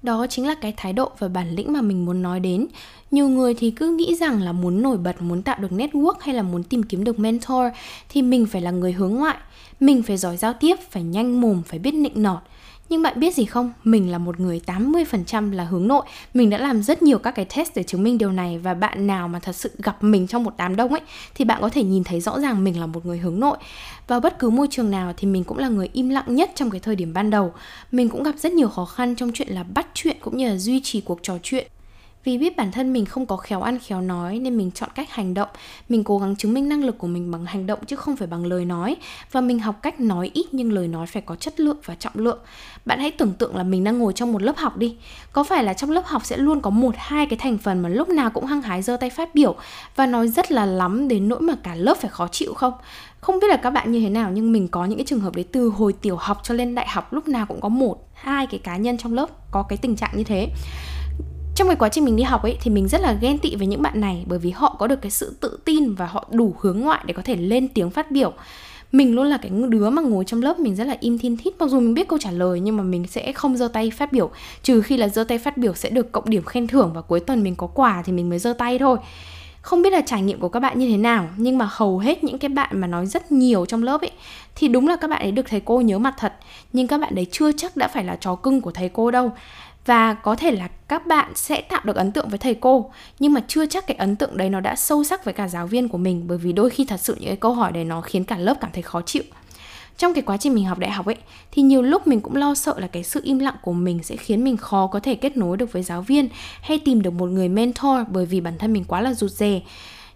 đó 0.01 0.27
chính 0.30 0.48
là 0.48 0.56
cái 0.56 0.74
thái 0.77 0.94
độ 0.94 1.12
và 1.19 1.27
bản 1.27 1.56
lĩnh 1.56 1.74
mà 1.74 1.81
mình 1.81 2.06
muốn 2.06 2.21
nói 2.21 2.39
đến. 2.39 2.68
Nhiều 3.12 3.30
người 3.30 3.53
thì 3.53 3.71
cứ 3.71 3.95
nghĩ 3.95 4.15
rằng 4.15 4.42
là 4.42 4.51
muốn 4.51 4.81
nổi 4.81 4.98
bật, 4.98 5.21
muốn 5.21 5.42
tạo 5.42 5.59
được 5.59 5.71
network 5.71 6.13
hay 6.19 6.36
là 6.36 6.42
muốn 6.42 6.63
tìm 6.63 6.83
kiếm 6.83 7.03
được 7.03 7.19
mentor 7.19 7.65
thì 8.09 8.21
mình 8.21 8.45
phải 8.45 8.62
là 8.62 8.71
người 8.71 8.92
hướng 8.92 9.15
ngoại. 9.15 9.38
Mình 9.80 10.03
phải 10.03 10.18
giỏi 10.18 10.38
giao 10.38 10.53
tiếp, 10.53 10.75
phải 10.89 11.03
nhanh 11.03 11.42
mồm, 11.42 11.62
phải 11.63 11.80
biết 11.80 11.94
nịnh 11.94 12.24
nọt 12.24 12.39
nhưng 12.91 13.01
bạn 13.01 13.19
biết 13.19 13.35
gì 13.35 13.45
không, 13.45 13.71
mình 13.83 14.11
là 14.11 14.17
một 14.17 14.39
người 14.39 14.61
80% 14.65 15.51
là 15.51 15.63
hướng 15.63 15.88
nội. 15.88 16.05
Mình 16.33 16.49
đã 16.49 16.57
làm 16.57 16.83
rất 16.83 17.03
nhiều 17.03 17.17
các 17.17 17.31
cái 17.31 17.45
test 17.45 17.71
để 17.75 17.83
chứng 17.83 18.03
minh 18.03 18.17
điều 18.17 18.31
này. 18.31 18.57
Và 18.57 18.73
bạn 18.73 19.07
nào 19.07 19.27
mà 19.27 19.39
thật 19.39 19.55
sự 19.55 19.71
gặp 19.77 20.03
mình 20.03 20.27
trong 20.27 20.43
một 20.43 20.53
đám 20.57 20.75
đông 20.75 20.91
ấy 20.91 21.01
Thì 21.35 21.45
bạn 21.45 21.61
có 21.61 21.69
thể 21.69 21.83
nhìn 21.83 22.03
thấy 22.03 22.21
rõ 22.21 22.39
ràng 22.39 22.63
mình 22.63 22.79
là 22.79 22.85
một 22.85 23.05
người 23.05 23.17
hướng 23.17 23.39
nội. 23.39 23.57
Vào 24.07 24.19
bất 24.19 24.39
cứ 24.39 24.49
môi 24.49 24.67
trường 24.71 24.91
nào 24.91 25.13
thì 25.17 25.27
mình 25.27 25.43
cũng 25.43 25.57
là 25.57 25.67
người 25.67 25.89
im 25.93 26.09
lặng 26.09 26.35
nhất 26.35 26.51
trong 26.55 26.69
cái 26.69 26.79
thời 26.79 26.95
điểm 26.95 27.13
ban 27.13 27.29
đầu. 27.29 27.53
Mình 27.91 28.09
cũng 28.09 28.23
gặp 28.23 28.35
rất 28.38 28.53
nhiều 28.53 28.69
khó 28.69 28.85
khăn 28.85 29.15
trong 29.15 29.31
chuyện 29.33 29.47
là 29.47 29.63
bắt 29.63 29.88
chuyện 29.93 30.17
cũng 30.21 30.38
như 30.38 30.49
là 30.49 30.57
duy 30.57 30.81
trì 30.83 31.01
cuộc 31.01 31.19
trò 31.23 31.38
chuyện 31.43 31.67
vì 32.23 32.38
biết 32.38 32.57
bản 32.57 32.71
thân 32.71 32.94
mình 32.94 33.06
không 33.06 33.25
có 33.25 33.38
khéo 33.38 33.62
ăn, 33.62 33.79
khéo 33.79 34.01
nói 34.01 34.39
nên 34.39 34.57
mình 34.57 34.71
chọn 34.71 34.89
cách 34.95 35.12
hành 35.12 35.33
động. 35.33 35.50
Mình 35.89 36.03
cố 36.03 36.19
gắng 36.19 36.35
chứng 36.35 36.53
minh 36.53 36.69
năng 36.69 36.83
lực 36.83 36.97
của 36.97 37.07
mình 37.07 37.31
bằng 37.31 37.45
hành 37.45 37.68
động 37.68 37.79
chứ 37.85 37.95
không 37.95 38.15
phải 38.15 38.27
bằng 38.27 38.45
lời 38.45 38.65
nói. 38.65 38.95
Và 39.31 39.41
mình 39.41 39.59
học 39.59 39.75
cách 39.81 40.00
nói 40.00 40.31
ít 40.33 40.45
nhưng 40.51 40.71
lời 40.71 40.88
nói 40.88 41.07
phải 41.07 41.21
có 41.21 41.35
chất 41.35 41.59
lượng 41.59 41.77
và 41.85 41.95
trọng 41.95 42.13
lượng. 42.15 42.39
Bạn 42.85 43.00
hãy 43.00 43.12
tưởng 43.12 43.33
tượng 43.33 43.56
là 43.56 43.63
mình 43.63 43.83
đang 43.83 44.00
ngồi 44.00 44.13
trong 44.13 44.33
một 44.33 44.41
lớp 44.41 44.57
học 44.57 44.77
đi. 44.77 44.95
Có 45.33 45.44
phải 45.44 45.63
là 45.63 45.73
trong 45.73 45.91
lớp 45.91 46.06
học 46.06 46.25
sẽ 46.25 46.38
luôn 46.38 46.62
có 46.62 46.69
một, 46.69 46.95
hai 46.97 47.25
cái 47.25 47.39
thành 47.39 47.57
phần 47.57 47.81
mà 47.81 47.89
lúc 47.89 48.09
nào 48.09 48.29
cũng 48.29 48.45
hăng 48.45 48.62
hái 48.62 48.81
giơ 48.81 48.97
tay 48.97 49.09
phát 49.09 49.35
biểu 49.35 49.56
và 49.95 50.06
nói 50.06 50.27
rất 50.27 50.51
là 50.51 50.65
lắm 50.65 51.07
đến 51.07 51.29
nỗi 51.29 51.41
mà 51.41 51.56
cả 51.63 51.75
lớp 51.75 51.97
phải 51.97 52.09
khó 52.09 52.27
chịu 52.27 52.53
không? 52.53 52.74
Không 53.21 53.39
biết 53.39 53.47
là 53.47 53.57
các 53.57 53.69
bạn 53.69 53.91
như 53.91 54.00
thế 54.00 54.09
nào 54.09 54.31
nhưng 54.33 54.51
mình 54.51 54.67
có 54.67 54.85
những 54.85 54.97
cái 54.97 55.06
trường 55.06 55.19
hợp 55.19 55.35
đấy 55.35 55.45
từ 55.51 55.69
hồi 55.69 55.94
tiểu 55.94 56.15
học 56.15 56.39
cho 56.44 56.53
lên 56.53 56.75
đại 56.75 56.88
học 56.88 57.13
lúc 57.13 57.27
nào 57.27 57.45
cũng 57.45 57.62
có 57.62 57.69
một, 57.69 58.09
hai 58.13 58.47
cái 58.47 58.59
cá 58.59 58.77
nhân 58.77 58.97
trong 58.97 59.13
lớp 59.13 59.29
có 59.51 59.63
cái 59.63 59.77
tình 59.77 59.95
trạng 59.95 60.12
như 60.17 60.24
thế 60.24 60.47
trong 61.62 61.68
cái 61.68 61.75
quá 61.75 61.90
trình 61.90 62.06
mình 62.06 62.16
đi 62.16 62.24
học 62.24 62.44
ấy, 62.44 62.58
thì 62.62 62.72
mình 62.72 62.88
rất 62.88 63.02
là 63.02 63.13
ghen 63.13 63.40
tị 63.40 63.56
với 63.56 63.68
những 63.68 63.81
bạn 63.81 64.02
này 64.02 64.25
bởi 64.28 64.40
vì 64.40 64.50
họ 64.50 64.75
có 64.80 64.88
được 64.88 65.02
cái 65.02 65.12
sự 65.12 65.36
tự 65.40 65.60
tin 65.66 65.94
và 65.94 66.06
họ 66.06 66.28
đủ 66.31 66.56
hướng 66.60 66.80
ngoại 66.80 67.04
để 67.06 67.13
có 67.13 67.22
thể 67.22 67.36
lên 67.36 67.68
tiếng 67.68 67.90
phát 67.90 68.12
biểu. 68.12 68.34
Mình 68.92 69.16
luôn 69.16 69.28
là 69.28 69.38
cái 69.38 69.52
đứa 69.69 69.90
mà 69.90 70.02
ngồi 70.02 70.25
trong 70.25 70.42
lớp 70.42 70.60
mình 70.60 70.75
rất 70.75 70.88
là 70.88 70.98
im 71.00 71.18
thiên 71.18 71.38
thít, 71.38 71.54
mặc 71.60 71.69
dù 71.69 71.80
mình 71.80 71.94
biết 71.94 72.08
câu 72.08 72.19
trả 72.19 72.31
lời 72.31 72.60
nhưng 72.60 72.78
mà 72.78 72.84
mình 72.84 73.08
sẽ 73.08 73.31
không 73.31 73.58
giơ 73.58 73.68
tay 73.68 73.92
phát 73.92 74.12
biểu. 74.12 74.30
Trừ 74.63 74.81
khi 74.81 74.98
là 74.98 75.08
giơ 75.08 75.24
tay 75.24 75.38
phát 75.38 75.58
biểu 75.58 75.74
sẽ 75.74 75.90
được 75.90 76.12
cộng 76.12 76.30
điểm 76.30 76.44
khen 76.44 76.68
thưởng 76.68 76.92
và 76.94 77.02
cuối 77.02 77.19
tuần 77.19 77.44
mình 77.44 77.56
có 77.56 77.68
quà 77.68 78.04
thì 78.06 78.13
mình 78.13 78.30
mới 78.30 78.40
giơ 78.40 78.54
tay 78.54 78.80
thôi. 78.80 78.98
Không 79.62 79.81
biết 79.81 79.94
là 79.94 80.02
trải 80.02 80.22
nghiệm 80.22 80.40
của 80.40 80.50
các 80.50 80.60
bạn 80.60 80.80
như 80.80 80.90
thế 80.90 80.98
nào, 80.98 81.30
nhưng 81.38 81.58
mà 81.58 81.69
hầu 81.72 82.00
hết 82.00 82.24
những 82.24 82.38
cái 82.38 82.50
bạn 82.50 82.81
mà 82.81 82.88
nói 82.88 83.06
rất 83.06 83.31
nhiều 83.31 83.66
trong 83.66 83.84
lớp 83.84 84.02
ấy, 84.02 84.12
thì 84.56 84.68
đúng 84.68 84.88
là 84.88 84.96
các 84.96 85.10
bạn 85.10 85.22
ấy 85.22 85.31
được 85.31 85.46
thầy 85.50 85.60
cô 85.60 85.81
nhớ 85.81 86.00
mặt 86.00 86.13
thật. 86.18 86.34
Nhưng 86.74 86.88
các 86.88 86.98
bạn 87.02 87.16
đấy 87.16 87.28
chưa 87.31 87.52
chắc 87.52 87.78
đã 87.78 87.88
phải 87.88 88.04
là 88.04 88.16
chó 88.16 88.36
cưng 88.36 88.62
của 88.62 88.72
thầy 88.72 88.90
cô 88.90 89.12
đâu 89.12 89.31
và 89.86 90.13
có 90.13 90.36
thể 90.36 90.51
là 90.51 90.68
các 90.88 91.07
bạn 91.07 91.31
sẽ 91.36 91.62
tạo 91.62 91.81
được 91.83 91.95
ấn 91.95 92.12
tượng 92.12 92.30
với 92.30 92.38
thầy 92.38 92.56
cô, 92.56 92.92
nhưng 93.19 93.33
mà 93.33 93.42
chưa 93.48 93.66
chắc 93.66 93.88
cái 93.88 93.98
ấn 93.98 94.16
tượng 94.16 94.38
đấy 94.38 94.50
nó 94.50 94.60
đã 94.60 94.75
sâu 94.75 95.04
sắc 95.04 95.25
với 95.25 95.33
cả 95.33 95.48
giáo 95.48 95.68
viên 95.68 95.89
của 95.89 95.98
mình, 95.98 96.28
bởi 96.28 96.38
vì 96.38 96.54
đôi 96.54 96.69
khi 96.69 96.86
thật 96.86 97.00
sự 97.00 97.16
những 97.19 97.30
cái 97.30 97.36
câu 97.36 97.54
hỏi 97.54 97.72
đấy 97.72 97.83
nó 97.83 98.01
khiến 98.01 98.24
cả 98.24 98.38
lớp 98.38 98.57
cảm 98.62 98.69
thấy 98.74 98.83
khó 98.83 99.01
chịu. 99.01 99.24
Trong 99.98 100.13
cái 100.13 100.22
quá 100.22 100.38
trình 100.38 100.54
mình 100.54 100.66
học 100.66 100.80
đại 100.80 100.92
học 100.92 101.06
ấy, 101.06 101.16
thì 101.51 101.62
nhiều 101.62 101.81
lúc 101.81 102.07
mình 102.07 102.22
cũng 102.22 102.36
lo 102.36 102.56
sợ 102.56 102.80
là 102.80 102.88
cái 102.88 103.04
sự 103.04 103.22
im 103.24 103.39
lặng 103.39 103.56
của 103.62 103.74
mình 103.74 104.04
sẽ 104.04 104.16
khiến 104.16 104.44
mình 104.44 104.57
khó 104.57 104.88
có 104.88 105.00
thể 105.00 105.16
kết 105.16 105.38
nối 105.38 105.57
được 105.57 105.72
với 105.72 105.84
giáo 105.84 106.01
viên 106.01 106.30
hay 106.62 106.80
tìm 106.80 107.01
được 107.01 107.13
một 107.13 107.30
người 107.30 107.50
mentor 107.50 108.00
bởi 108.12 108.25
vì 108.25 108.42
bản 108.42 108.57
thân 108.57 108.74
mình 108.74 108.84
quá 108.84 109.01
là 109.01 109.13
rụt 109.13 109.31
rè 109.31 109.62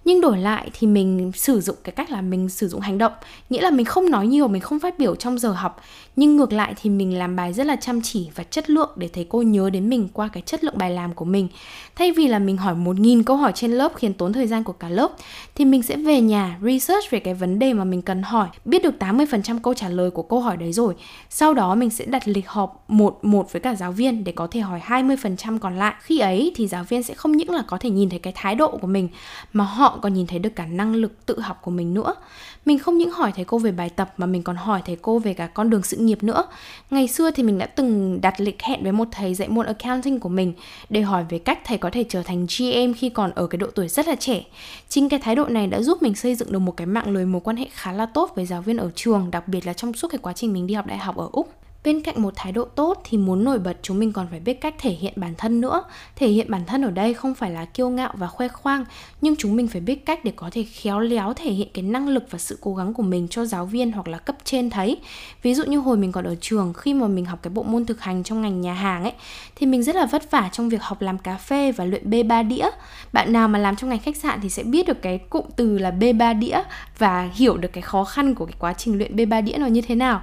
nhưng 0.06 0.22
đổi 0.22 0.38
lại 0.38 0.70
thì 0.74 0.88
mình 0.88 1.32
sử 1.36 1.62
dụng 1.62 1.76
cái 1.84 1.92
cách 1.92 2.12
là 2.12 2.22
mình 2.22 2.50
sử 2.50 2.68
dụng 2.68 2.82
hành 2.82 2.98
động. 2.98 3.12
Nghĩa 3.50 3.62
là 3.62 3.72
mình 3.72 3.86
không 3.86 4.10
nói 4.10 4.28
nhiều, 4.28 4.48
mình 4.48 4.62
không 4.62 4.80
phát 4.80 5.00
biểu 5.00 5.16
trong 5.16 5.40
giờ 5.40 5.52
học. 5.52 5.82
Nhưng 6.16 6.38
ngược 6.38 6.54
lại 6.54 6.74
thì 6.82 6.90
mình 6.90 7.18
làm 7.18 7.36
bài 7.36 7.54
rất 7.54 7.66
là 7.66 7.76
chăm 7.76 8.02
chỉ 8.02 8.30
và 8.36 8.44
chất 8.44 8.70
lượng 8.70 8.90
để 8.96 9.10
thầy 9.14 9.26
cô 9.30 9.42
nhớ 9.42 9.70
đến 9.70 9.90
mình 9.90 10.08
qua 10.14 10.28
cái 10.28 10.44
chất 10.46 10.64
lượng 10.64 10.78
bài 10.78 10.92
làm 10.92 11.14
của 11.14 11.26
mình. 11.26 11.48
Thay 11.96 12.12
vì 12.12 12.28
là 12.28 12.40
mình 12.40 12.58
hỏi 12.58 12.76
một 12.76 13.00
nghìn 13.00 13.24
câu 13.24 13.38
hỏi 13.38 13.52
trên 13.56 13.72
lớp 13.72 13.92
khiến 13.96 14.14
tốn 14.14 14.34
thời 14.34 14.48
gian 14.48 14.64
của 14.64 14.74
cả 14.74 14.90
lớp, 14.90 15.12
thì 15.56 15.66
mình 15.66 15.84
sẽ 15.84 15.96
về 15.96 16.22
nhà 16.22 16.58
research 16.62 17.10
về 17.10 17.20
cái 17.20 17.34
vấn 17.34 17.60
đề 17.60 17.74
mà 17.74 17.84
mình 17.84 18.02
cần 18.02 18.24
hỏi, 18.24 18.48
biết 18.66 18.84
được 18.84 18.94
80% 19.00 19.60
câu 19.64 19.74
trả 19.74 19.90
lời 19.90 20.12
của 20.12 20.24
câu 20.24 20.40
hỏi 20.40 20.58
đấy 20.58 20.74
rồi. 20.74 20.96
Sau 21.30 21.54
đó 21.54 21.76
mình 21.76 21.90
sẽ 21.90 22.06
đặt 22.06 22.28
lịch 22.28 22.50
họp 22.50 22.84
một 22.88 23.20
một 23.22 23.52
với 23.52 23.60
cả 23.60 23.76
giáo 23.76 23.92
viên 23.92 24.24
để 24.24 24.32
có 24.32 24.48
thể 24.52 24.60
hỏi 24.60 24.82
20% 24.86 25.60
còn 25.60 25.78
lại. 25.78 25.94
Khi 26.02 26.20
ấy 26.20 26.52
thì 26.56 26.68
giáo 26.68 26.84
viên 26.84 27.04
sẽ 27.04 27.14
không 27.14 27.32
những 27.32 27.50
là 27.50 27.64
có 27.68 27.78
thể 27.78 27.90
nhìn 27.90 28.10
thấy 28.10 28.20
cái 28.20 28.34
thái 28.36 28.56
độ 28.56 28.78
của 28.78 28.88
mình, 28.88 29.10
mà 29.54 29.64
họ 29.64 29.95
còn 30.02 30.14
nhìn 30.14 30.28
thấy 30.28 30.40
được 30.40 30.56
cả 30.56 30.66
năng 30.66 30.96
lực 30.96 31.26
tự 31.26 31.40
học 31.40 31.62
của 31.62 31.72
mình 31.72 31.94
nữa. 31.94 32.16
Mình 32.66 32.80
không 32.80 32.98
những 32.98 33.12
hỏi 33.12 33.32
thầy 33.36 33.46
cô 33.46 33.58
về 33.58 33.72
bài 33.72 33.90
tập 33.90 34.14
mà 34.18 34.26
mình 34.26 34.44
còn 34.44 34.56
hỏi 34.56 34.82
thầy 34.86 34.98
cô 35.02 35.20
về 35.20 35.34
cả 35.34 35.48
con 35.48 35.70
đường 35.70 35.84
sự 35.84 35.98
nghiệp 35.98 36.24
nữa. 36.24 36.44
Ngày 36.90 37.08
xưa 37.08 37.32
thì 37.32 37.44
mình 37.44 37.58
đã 37.58 37.66
từng 37.66 38.22
đặt 38.22 38.40
lịch 38.40 38.62
hẹn 38.62 38.84
với 38.84 38.92
một 38.92 39.08
thầy 39.12 39.36
dạy 39.36 39.50
môn 39.50 39.66
accounting 39.66 40.20
của 40.20 40.30
mình 40.30 40.54
để 40.90 41.02
hỏi 41.02 41.26
về 41.30 41.40
cách 41.40 41.60
thầy 41.66 41.78
có 41.78 41.90
thể 41.90 42.06
trở 42.10 42.24
thành 42.24 42.46
GM 42.46 42.94
khi 42.94 43.10
còn 43.10 43.32
ở 43.32 43.48
cái 43.48 43.58
độ 43.58 43.68
tuổi 43.76 43.88
rất 43.88 44.08
là 44.08 44.16
trẻ. 44.16 44.44
Chính 44.90 45.10
cái 45.10 45.20
thái 45.20 45.36
độ 45.36 45.46
này 45.46 45.68
đã 45.68 45.82
giúp 45.82 46.04
mình 46.04 46.16
xây 46.16 46.36
dựng 46.36 46.52
được 46.52 46.60
một 46.60 46.78
cái 46.78 46.88
mạng 46.88 47.10
lưới 47.10 47.26
mối 47.26 47.42
quan 47.42 47.58
hệ 47.58 47.68
khá 47.72 47.92
là 47.92 48.06
tốt 48.06 48.32
với 48.36 48.46
giáo 48.46 48.62
viên 48.62 48.78
ở 48.78 48.92
trường, 48.96 49.32
đặc 49.32 49.48
biệt 49.48 49.66
là 49.66 49.74
trong 49.74 49.94
suốt 49.94 50.08
cái 50.08 50.20
quá 50.22 50.34
trình 50.34 50.54
mình 50.54 50.68
đi 50.68 50.74
học 50.74 50.86
đại 50.86 50.98
học 50.98 51.18
ở 51.18 51.30
úc 51.32 51.65
bên 51.86 52.02
cạnh 52.02 52.22
một 52.22 52.34
thái 52.36 52.52
độ 52.52 52.66
tốt 52.66 53.02
thì 53.04 53.18
muốn 53.18 53.44
nổi 53.44 53.60
bật, 53.60 53.78
chúng 53.82 54.00
mình 54.00 54.14
còn 54.14 54.28
phải 54.32 54.40
biết 54.40 54.62
cách 54.62 54.76
thể 54.80 54.90
hiện 54.90 55.14
bản 55.16 55.34
thân 55.38 55.62
nữa. 55.62 55.84
Thể 56.16 56.28
hiện 56.28 56.52
bản 56.52 56.66
thân 56.66 56.82
ở 56.82 56.92
đây 56.92 57.14
không 57.14 57.36
phải 57.36 57.52
là 57.52 57.66
kiêu 57.66 57.90
ngạo 57.90 58.14
và 58.18 58.28
khoe 58.28 58.48
khoang, 58.48 58.86
nhưng 59.22 59.36
chúng 59.36 59.56
mình 59.56 59.68
phải 59.68 59.82
biết 59.82 60.06
cách 60.06 60.26
để 60.26 60.32
có 60.36 60.50
thể 60.52 60.64
khéo 60.64 61.00
léo 61.00 61.34
thể 61.34 61.52
hiện 61.52 61.68
cái 61.74 61.84
năng 61.84 62.10
lực 62.10 62.24
và 62.30 62.40
sự 62.40 62.58
cố 62.62 62.76
gắng 62.76 62.94
của 62.94 63.04
mình 63.04 63.28
cho 63.28 63.46
giáo 63.46 63.66
viên 63.66 63.92
hoặc 63.92 64.08
là 64.08 64.18
cấp 64.18 64.36
trên 64.44 64.70
thấy. 64.70 64.98
Ví 65.44 65.54
dụ 65.54 65.66
như 65.66 65.80
hồi 65.80 65.98
mình 65.98 66.12
còn 66.12 66.26
ở 66.26 66.36
trường, 66.42 66.74
khi 66.74 66.94
mà 66.94 67.08
mình 67.08 67.26
học 67.26 67.40
cái 67.42 67.52
bộ 67.52 67.64
môn 67.64 67.86
thực 67.86 68.02
hành 68.02 68.24
trong 68.24 68.42
ngành 68.42 68.62
nhà 68.62 68.74
hàng 68.74 69.04
ấy, 69.04 69.14
thì 69.56 69.66
mình 69.66 69.84
rất 69.84 69.96
là 69.96 70.06
vất 70.06 70.32
vả 70.32 70.50
trong 70.52 70.70
việc 70.70 70.82
học 70.82 71.02
làm 71.02 71.18
cà 71.18 71.38
phê 71.38 71.72
và 71.72 71.86
luyện 71.86 72.10
bê 72.10 72.24
ba 72.24 72.44
đĩa. 72.44 72.70
Bạn 73.14 73.34
nào 73.34 73.48
mà 73.48 73.60
làm 73.60 73.76
trong 73.76 73.90
ngành 73.90 74.00
khách 74.00 74.18
sạn 74.18 74.40
thì 74.42 74.50
sẽ 74.50 74.64
biết 74.64 74.88
được 74.88 75.02
cái 75.02 75.18
cụm 75.18 75.46
từ 75.56 75.78
là 75.78 75.92
bê 75.92 76.14
ba 76.14 76.34
đĩa 76.34 76.62
và 76.98 77.30
hiểu 77.34 77.58
được 77.58 77.74
cái 77.74 77.82
khó 77.82 78.04
khăn 78.04 78.36
của 78.36 78.46
cái 78.46 78.56
quá 78.60 78.74
trình 78.74 78.98
luyện 78.98 79.16
bê 79.16 79.26
ba 79.26 79.42
đĩa 79.42 79.58
nó 79.58 79.68
như 79.68 79.82
thế 79.82 79.96
nào 79.96 80.22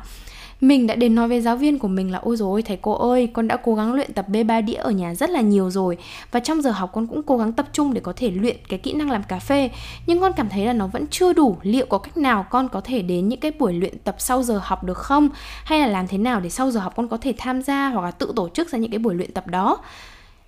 mình 0.62 0.86
đã 0.86 0.94
đến 0.94 1.14
nói 1.14 1.28
với 1.28 1.40
giáo 1.40 1.56
viên 1.56 1.78
của 1.78 1.88
mình 1.88 2.10
là, 2.10 2.18
ôi 2.18 2.36
rồi 2.36 2.62
thầy 2.62 2.78
cô 2.82 2.92
ơi, 2.92 3.28
con 3.32 3.48
đã 3.48 3.56
cố 3.56 3.74
gắng 3.74 3.94
luyện 3.94 4.12
tập 4.12 4.26
B3 4.28 4.64
đĩa 4.64 4.74
ở 4.74 4.90
nhà 4.90 5.14
rất 5.14 5.30
là 5.30 5.40
nhiều 5.40 5.70
rồi. 5.70 5.96
Và 6.30 6.40
trong 6.40 6.62
giờ 6.62 6.70
học 6.70 6.90
con 6.92 7.06
cũng 7.06 7.22
cố 7.22 7.36
gắng 7.36 7.52
tập 7.52 7.66
trung 7.72 7.94
để 7.94 8.00
có 8.00 8.12
thể 8.16 8.30
luyện 8.30 8.56
cái 8.68 8.78
kỹ 8.78 8.92
năng 8.92 9.10
làm 9.10 9.22
cà 9.22 9.38
phê. 9.38 9.70
Nhưng 10.06 10.20
con 10.20 10.32
cảm 10.36 10.48
thấy 10.48 10.66
là 10.66 10.72
nó 10.72 10.86
vẫn 10.86 11.06
chưa 11.10 11.32
đủ. 11.32 11.56
Liệu 11.62 11.86
có 11.86 11.98
cách 11.98 12.16
nào 12.16 12.46
con 12.50 12.68
có 12.68 12.80
thể 12.80 13.02
đến 13.02 13.28
những 13.28 13.40
cái 13.40 13.52
buổi 13.58 13.72
luyện 13.72 13.98
tập 13.98 14.16
sau 14.18 14.42
giờ 14.42 14.60
học 14.62 14.84
được 14.84 14.98
không? 14.98 15.28
Hay 15.64 15.80
là 15.80 15.86
làm 15.86 16.06
thế 16.06 16.18
nào 16.18 16.40
để 16.40 16.48
sau 16.48 16.70
giờ 16.70 16.80
học 16.80 16.92
con 16.96 17.08
có 17.08 17.16
thể 17.16 17.34
tham 17.38 17.62
gia 17.62 17.88
hoặc 17.88 18.02
là 18.02 18.10
tự 18.10 18.32
tổ 18.36 18.48
chức 18.48 18.68
ra 18.68 18.78
những 18.78 18.90
cái 18.90 18.98
buổi 18.98 19.14
luyện 19.14 19.32
tập 19.32 19.46
đó? 19.46 19.78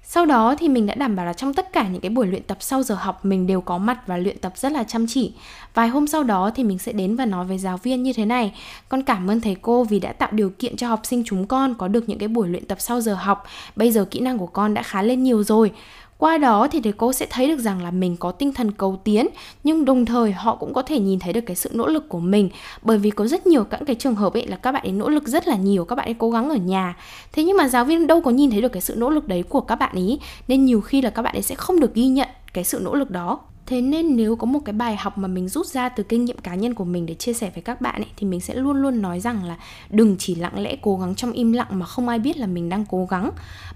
Sau 0.06 0.26
đó 0.26 0.54
thì 0.58 0.68
mình 0.68 0.86
đã 0.86 0.94
đảm 0.94 1.16
bảo 1.16 1.26
là 1.26 1.32
trong 1.32 1.54
tất 1.54 1.72
cả 1.72 1.88
những 1.88 2.00
cái 2.00 2.10
buổi 2.10 2.26
luyện 2.26 2.42
tập 2.42 2.58
sau 2.60 2.82
giờ 2.82 2.94
học, 2.94 3.24
mình 3.24 3.46
đều 3.46 3.60
có 3.60 3.78
mặt 3.78 4.06
và 4.06 4.16
luyện 4.16 4.38
tập 4.38 4.52
rất 4.56 4.72
là 4.72 4.84
chăm 4.84 5.06
chỉ. 5.06 5.32
Vài 5.74 5.88
hôm 5.88 6.06
sau 6.06 6.22
đó 6.22 6.50
thì 6.54 6.64
mình 6.64 6.78
sẽ 6.78 6.92
đến 6.92 7.16
và 7.16 7.26
nói 7.26 7.44
với 7.44 7.58
giáo 7.58 7.76
viên 7.76 8.02
như 8.02 8.12
thế 8.12 8.24
này. 8.24 8.54
Con 8.88 9.02
cảm 9.02 9.30
ơn 9.30 9.40
thầy 9.40 9.56
cô 9.62 9.84
vì 9.84 10.00
đã 10.00 10.12
tạo 10.12 10.28
điều 10.32 10.50
kiện 10.50 10.76
cho 10.76 10.88
học 10.88 11.00
sinh 11.04 11.22
chúng 11.26 11.46
con 11.46 11.74
có 11.74 11.88
được 11.88 12.08
những 12.08 12.18
cái 12.18 12.28
buổi 12.28 12.48
luyện 12.48 12.64
tập 12.64 12.80
sau 12.80 13.00
giờ 13.00 13.14
học. 13.14 13.44
Bây 13.76 13.92
giờ 13.92 14.04
kỹ 14.04 14.20
năng 14.20 14.38
của 14.38 14.46
con 14.46 14.74
đã 14.74 14.82
khá 14.82 15.02
lên 15.02 15.22
nhiều 15.22 15.42
rồi 15.42 15.72
qua 16.18 16.38
đó 16.38 16.68
thì 16.70 16.80
thầy 16.80 16.92
cô 16.92 17.12
sẽ 17.12 17.26
thấy 17.30 17.48
được 17.48 17.58
rằng 17.58 17.82
là 17.82 17.90
mình 17.90 18.16
có 18.16 18.32
tinh 18.32 18.52
thần 18.52 18.72
cầu 18.72 19.00
tiến, 19.04 19.26
nhưng 19.64 19.84
đồng 19.84 20.04
thời 20.06 20.32
họ 20.32 20.56
cũng 20.56 20.74
có 20.74 20.82
thể 20.82 20.98
nhìn 20.98 21.18
thấy 21.18 21.32
được 21.32 21.40
cái 21.40 21.56
sự 21.56 21.70
nỗ 21.72 21.86
lực 21.86 22.08
của 22.08 22.20
mình. 22.20 22.50
Bởi 22.82 22.98
vì 22.98 23.10
có 23.10 23.26
rất 23.26 23.46
nhiều 23.46 23.64
các 23.64 23.80
cái 23.86 23.96
trường 23.96 24.14
hợp 24.14 24.32
ấy 24.32 24.46
là 24.46 24.56
các 24.56 24.72
bạn 24.72 24.82
ấy 24.82 24.92
nỗ 24.92 25.08
lực 25.08 25.28
rất 25.28 25.48
là 25.48 25.56
nhiều, 25.56 25.84
các 25.84 25.96
bạn 25.96 26.08
ấy 26.08 26.14
cố 26.18 26.30
gắng 26.30 26.50
ở 26.50 26.56
nhà. 26.56 26.96
Thế 27.32 27.44
nhưng 27.44 27.56
mà 27.56 27.68
giáo 27.68 27.84
viên 27.84 28.06
đâu 28.06 28.20
có 28.20 28.30
nhìn 28.30 28.50
thấy 28.50 28.60
được 28.60 28.72
cái 28.72 28.82
sự 28.82 28.94
nỗ 28.96 29.10
lực 29.10 29.28
đấy 29.28 29.42
của 29.42 29.60
các 29.60 29.76
bạn 29.76 29.94
ấy, 29.94 30.20
nên 30.48 30.64
nhiều 30.64 30.80
khi 30.80 31.02
là 31.02 31.10
các 31.10 31.22
bạn 31.22 31.36
ấy 31.36 31.42
sẽ 31.42 31.54
không 31.54 31.80
được 31.80 31.94
ghi 31.94 32.06
nhận 32.06 32.28
cái 32.52 32.64
sự 32.64 32.80
nỗ 32.84 32.94
lực 32.94 33.10
đó. 33.10 33.40
Thế 33.66 33.80
nên 33.80 34.16
nếu 34.16 34.36
có 34.36 34.46
một 34.46 34.58
cái 34.64 34.72
bài 34.72 34.96
học 34.96 35.18
mà 35.18 35.28
mình 35.28 35.48
rút 35.48 35.66
ra 35.66 35.88
từ 35.88 36.02
kinh 36.02 36.24
nghiệm 36.24 36.38
cá 36.38 36.54
nhân 36.54 36.74
của 36.74 36.84
mình 36.84 37.06
để 37.06 37.14
chia 37.14 37.32
sẻ 37.32 37.50
với 37.54 37.62
các 37.62 37.80
bạn 37.80 37.94
ấy, 37.94 38.10
thì 38.16 38.26
mình 38.26 38.40
sẽ 38.40 38.54
luôn 38.54 38.76
luôn 38.76 39.02
nói 39.02 39.20
rằng 39.20 39.44
là 39.44 39.56
đừng 39.90 40.16
chỉ 40.18 40.34
lặng 40.34 40.62
lẽ 40.62 40.76
cố 40.82 40.96
gắng 40.96 41.14
trong 41.14 41.32
im 41.32 41.52
lặng 41.52 41.68
mà 41.70 41.86
không 41.86 42.08
ai 42.08 42.18
biết 42.18 42.36
là 42.36 42.46
mình 42.46 42.68
đang 42.68 42.84
cố 42.90 43.06
gắng. 43.10 43.30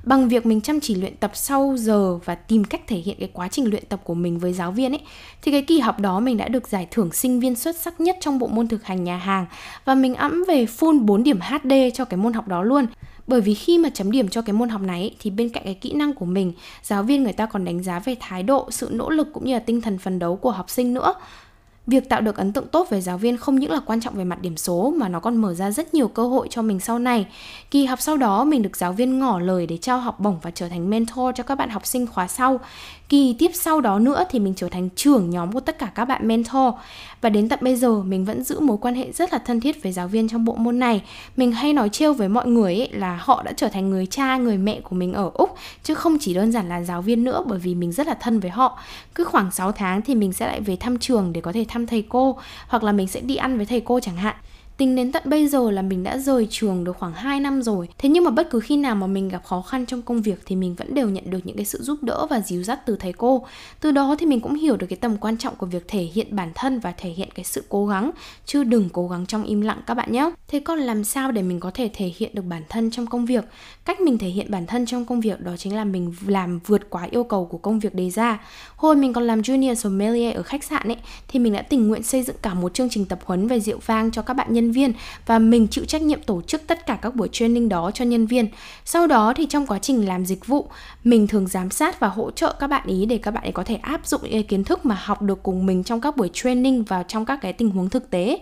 Bằng 0.04 0.28
việc 0.28 0.46
mình 0.46 0.60
chăm 0.60 0.80
chỉ 0.80 0.94
luyện 0.94 1.16
tập 1.16 1.30
sau 1.34 1.74
giờ 1.78 2.18
và 2.24 2.34
tìm 2.34 2.64
cách 2.64 2.80
thể 2.86 2.96
hiện 2.96 3.16
cái 3.20 3.30
quá 3.32 3.48
trình 3.48 3.70
luyện 3.70 3.84
tập 3.88 4.00
của 4.04 4.14
mình 4.14 4.38
với 4.38 4.52
giáo 4.52 4.72
viên 4.72 4.92
ấy, 4.92 5.00
thì 5.42 5.52
cái 5.52 5.62
kỳ 5.62 5.80
học 5.80 6.00
đó 6.00 6.20
mình 6.20 6.36
đã 6.36 6.48
được 6.48 6.68
giải 6.68 6.86
thưởng 6.90 7.12
sinh 7.12 7.40
viên 7.40 7.54
xuất 7.54 7.76
sắc 7.76 8.00
nhất 8.00 8.16
trong 8.20 8.38
bộ 8.38 8.46
môn 8.46 8.68
thực 8.68 8.84
hành 8.84 9.04
nhà 9.04 9.16
hàng 9.16 9.46
và 9.84 9.94
mình 9.94 10.14
ẵm 10.14 10.44
về 10.48 10.64
full 10.64 11.04
4 11.04 11.22
điểm 11.22 11.40
HD 11.40 11.72
cho 11.94 12.04
cái 12.04 12.18
môn 12.18 12.32
học 12.32 12.48
đó 12.48 12.62
luôn 12.62 12.86
bởi 13.28 13.40
vì 13.40 13.54
khi 13.54 13.78
mà 13.78 13.90
chấm 13.94 14.10
điểm 14.10 14.28
cho 14.28 14.42
cái 14.42 14.52
môn 14.52 14.68
học 14.68 14.82
này 14.82 15.14
thì 15.20 15.30
bên 15.30 15.48
cạnh 15.48 15.64
cái 15.64 15.74
kỹ 15.74 15.92
năng 15.92 16.14
của 16.14 16.24
mình, 16.24 16.52
giáo 16.82 17.02
viên 17.02 17.22
người 17.22 17.32
ta 17.32 17.46
còn 17.46 17.64
đánh 17.64 17.82
giá 17.82 17.98
về 17.98 18.16
thái 18.20 18.42
độ, 18.42 18.68
sự 18.70 18.88
nỗ 18.92 19.10
lực 19.10 19.28
cũng 19.32 19.44
như 19.44 19.52
là 19.54 19.58
tinh 19.58 19.80
thần 19.80 19.98
phấn 19.98 20.18
đấu 20.18 20.36
của 20.36 20.50
học 20.50 20.70
sinh 20.70 20.94
nữa. 20.94 21.14
Việc 21.86 22.08
tạo 22.08 22.20
được 22.20 22.36
ấn 22.36 22.52
tượng 22.52 22.66
tốt 22.66 22.90
về 22.90 23.00
giáo 23.00 23.18
viên 23.18 23.36
không 23.36 23.56
những 23.56 23.70
là 23.70 23.80
quan 23.86 24.00
trọng 24.00 24.14
về 24.14 24.24
mặt 24.24 24.42
điểm 24.42 24.56
số, 24.56 24.94
mà 24.96 25.08
nó 25.08 25.20
còn 25.20 25.36
mở 25.36 25.54
ra 25.54 25.70
rất 25.70 25.94
nhiều 25.94 26.08
cơ 26.08 26.28
hội 26.28 26.48
cho 26.50 26.62
mình 26.62 26.80
sau 26.80 26.98
này. 26.98 27.26
Kỳ 27.70 27.84
học 27.84 28.00
sau 28.00 28.16
đó, 28.16 28.44
mình 28.44 28.62
được 28.62 28.76
giáo 28.76 28.92
viên 28.92 29.18
ngỏ 29.18 29.38
lời 29.38 29.66
để 29.66 29.76
trao 29.76 29.98
học 29.98 30.20
bổng 30.20 30.38
và 30.42 30.50
trở 30.50 30.68
thành 30.68 30.90
mentor 30.90 31.34
cho 31.34 31.44
các 31.44 31.54
bạn 31.54 31.70
học 31.70 31.86
sinh 31.86 32.06
khóa 32.06 32.28
sau 32.28 32.60
kỳ 33.08 33.36
tiếp 33.38 33.50
sau 33.54 33.80
đó 33.80 33.98
nữa 33.98 34.24
thì 34.30 34.38
mình 34.38 34.54
trở 34.56 34.68
thành 34.68 34.88
trưởng 34.96 35.30
nhóm 35.30 35.52
của 35.52 35.60
tất 35.60 35.78
cả 35.78 35.86
các 35.94 36.04
bạn 36.04 36.28
mentor. 36.28 36.74
Và 37.20 37.28
đến 37.28 37.48
tận 37.48 37.58
bây 37.62 37.76
giờ, 37.76 38.02
mình 38.02 38.24
vẫn 38.24 38.44
giữ 38.44 38.60
mối 38.60 38.76
quan 38.80 38.94
hệ 38.94 39.12
rất 39.12 39.32
là 39.32 39.38
thân 39.38 39.60
thiết 39.60 39.82
với 39.82 39.92
giáo 39.92 40.08
viên 40.08 40.28
trong 40.28 40.44
bộ 40.44 40.54
môn 40.54 40.78
này. 40.78 41.02
Mình 41.36 41.52
hay 41.52 41.72
nói 41.72 41.88
trêu 41.88 42.12
với 42.12 42.28
mọi 42.28 42.46
người 42.46 42.76
ấy 42.76 42.88
là 42.92 43.18
họ 43.22 43.42
đã 43.42 43.52
trở 43.52 43.68
thành 43.68 43.90
người 43.90 44.06
cha, 44.06 44.36
người 44.36 44.58
mẹ 44.58 44.80
của 44.80 44.96
mình 44.96 45.12
ở 45.12 45.30
úc, 45.34 45.54
chứ 45.82 45.94
không 45.94 46.18
chỉ 46.20 46.34
đơn 46.34 46.52
giản 46.52 46.68
là 46.68 46.82
giáo 46.82 47.02
viên 47.02 47.24
nữa, 47.24 47.42
bởi 47.46 47.58
vì 47.58 47.74
mình 47.74 47.92
rất 47.92 48.06
là 48.06 48.14
thân 48.14 48.40
với 48.40 48.50
họ. 48.50 48.78
Cứ 49.14 49.24
khoảng 49.24 49.50
6 49.50 49.72
tháng 49.72 50.02
thì 50.02 50.14
mình 50.14 50.32
sẽ 50.32 50.46
lại 50.46 50.60
về 50.60 50.76
thăm 50.76 50.98
trường 50.98 51.32
để 51.32 51.40
có 51.40 51.52
thể 51.52 51.64
thăm 51.68 51.86
thầy 51.86 52.04
cô, 52.08 52.38
hoặc 52.68 52.82
là 52.82 52.92
mình 52.92 53.08
sẽ 53.08 53.20
đi 53.20 53.36
ăn 53.36 53.56
với 53.56 53.66
thầy 53.66 53.80
cô 53.80 54.00
chẳng 54.00 54.16
hạn. 54.16 54.36
Tính 54.78 54.96
đến 54.96 55.12
tận 55.12 55.22
bây 55.26 55.48
giờ 55.48 55.70
là 55.70 55.82
mình 55.82 56.02
đã 56.02 56.18
rời 56.18 56.46
trường 56.50 56.84
được 56.84 56.96
khoảng 56.98 57.12
2 57.12 57.40
năm 57.40 57.62
rồi. 57.62 57.88
Thế 57.98 58.08
nhưng 58.08 58.24
mà 58.24 58.30
bất 58.30 58.50
cứ 58.50 58.60
khi 58.60 58.76
nào 58.76 58.94
mà 58.94 59.06
mình 59.06 59.28
gặp 59.28 59.44
khó 59.44 59.62
khăn 59.62 59.86
trong 59.86 60.02
công 60.02 60.22
việc 60.22 60.40
Thì 60.46 60.56
mình 60.56 60.74
vẫn 60.74 60.94
đều 60.94 61.08
nhận 61.08 61.30
được 61.30 61.38
những 61.44 61.56
cái 61.56 61.64
sự 61.64 61.82
giúp 61.82 62.02
đỡ 62.02 62.26
và 62.30 62.40
dìu 62.40 62.62
dắt 62.62 62.86
từ 62.86 62.96
thầy 62.96 63.12
cô. 63.12 63.46
Từ 63.80 63.90
đó 63.90 64.16
thì 64.18 64.26
mình 64.26 64.40
cũng 64.40 64.54
hiểu 64.54 64.76
được 64.76 64.86
cái 64.86 64.96
tầm 64.96 65.16
quan 65.16 65.36
trọng 65.36 65.56
của 65.56 65.66
việc 65.66 65.88
thể 65.88 66.02
hiện 66.02 66.36
bản 66.36 66.52
thân 66.54 66.80
Và 66.80 66.92
thể 66.92 67.10
hiện 67.10 67.28
cái 67.34 67.44
sự 67.44 67.64
cố 67.68 67.86
gắng. 67.86 68.10
Chứ 68.46 68.64
đừng 68.64 68.88
cố 68.92 69.08
gắng 69.08 69.26
trong 69.26 69.44
im 69.44 69.60
lặng 69.60 69.80
các 69.86 69.94
bạn 69.94 70.12
nhé. 70.12 70.30
Thế 70.48 70.60
còn 70.60 70.78
làm 70.78 71.04
sao 71.04 71.32
để 71.32 71.42
mình 71.42 71.60
có 71.60 71.70
thể 71.74 71.90
thể 71.94 72.12
hiện 72.16 72.30
được 72.34 72.44
bản 72.44 72.62
thân 72.68 72.90
trong 72.90 73.06
công 73.06 73.24
việc? 73.26 73.44
Cách 73.84 74.00
mình 74.00 74.18
thể 74.18 74.28
hiện 74.28 74.50
bản 74.50 74.66
thân 74.66 74.86
trong 74.86 75.04
công 75.04 75.20
việc 75.20 75.40
đó 75.40 75.56
chính 75.56 75.76
là 75.76 75.84
mình 75.84 76.14
làm 76.26 76.58
vượt 76.66 76.90
quá 76.90 77.08
yêu 77.10 77.24
cầu 77.24 77.44
của 77.46 77.58
công 77.58 77.78
việc 77.78 77.94
đề 77.94 78.10
ra. 78.10 78.40
Hồi 78.76 78.96
mình 78.96 79.12
còn 79.12 79.24
làm 79.24 79.40
junior 79.40 79.74
sommelier 79.74 80.36
ở 80.36 80.42
khách 80.42 80.64
sạn 80.64 80.88
ấy, 80.88 80.96
Thì 81.28 81.38
mình 81.38 81.52
đã 81.52 81.62
tình 81.62 81.88
nguyện 81.88 82.02
xây 82.02 82.22
dựng 82.22 82.36
cả 82.42 82.54
một 82.54 82.74
chương 82.74 82.88
trình 82.90 83.04
tập 83.04 83.18
huấn 83.24 83.48
về 83.48 83.60
rượu 83.60 83.78
vang 83.86 84.10
cho 84.10 84.22
các 84.22 84.34
bạn 84.34 84.52
nhân 84.52 84.67
nhân 84.68 84.72
viên 84.72 84.92
và 85.26 85.38
mình 85.38 85.68
chịu 85.68 85.84
trách 85.84 86.02
nhiệm 86.02 86.22
tổ 86.22 86.42
chức 86.42 86.66
tất 86.66 86.86
cả 86.86 86.98
các 87.02 87.14
buổi 87.14 87.28
training 87.32 87.68
đó 87.68 87.90
cho 87.94 88.04
nhân 88.04 88.26
viên. 88.26 88.48
Sau 88.84 89.06
đó 89.06 89.32
thì 89.36 89.46
trong 89.46 89.66
quá 89.66 89.78
trình 89.78 90.08
làm 90.08 90.26
dịch 90.26 90.46
vụ, 90.46 90.68
mình 91.04 91.26
thường 91.26 91.46
giám 91.46 91.70
sát 91.70 92.00
và 92.00 92.08
hỗ 92.08 92.30
trợ 92.30 92.54
các 92.58 92.66
bạn 92.66 92.86
ý 92.86 93.06
để 93.06 93.18
các 93.18 93.30
bạn 93.30 93.42
ấy 93.42 93.52
có 93.52 93.64
thể 93.64 93.74
áp 93.74 94.06
dụng 94.06 94.20
những 94.22 94.42
kiến 94.42 94.64
thức 94.64 94.86
mà 94.86 94.96
học 95.04 95.22
được 95.22 95.42
cùng 95.42 95.66
mình 95.66 95.84
trong 95.84 96.00
các 96.00 96.16
buổi 96.16 96.30
training 96.32 96.82
vào 96.82 97.04
trong 97.08 97.24
các 97.24 97.38
cái 97.42 97.52
tình 97.52 97.70
huống 97.70 97.90
thực 97.90 98.10
tế. 98.10 98.38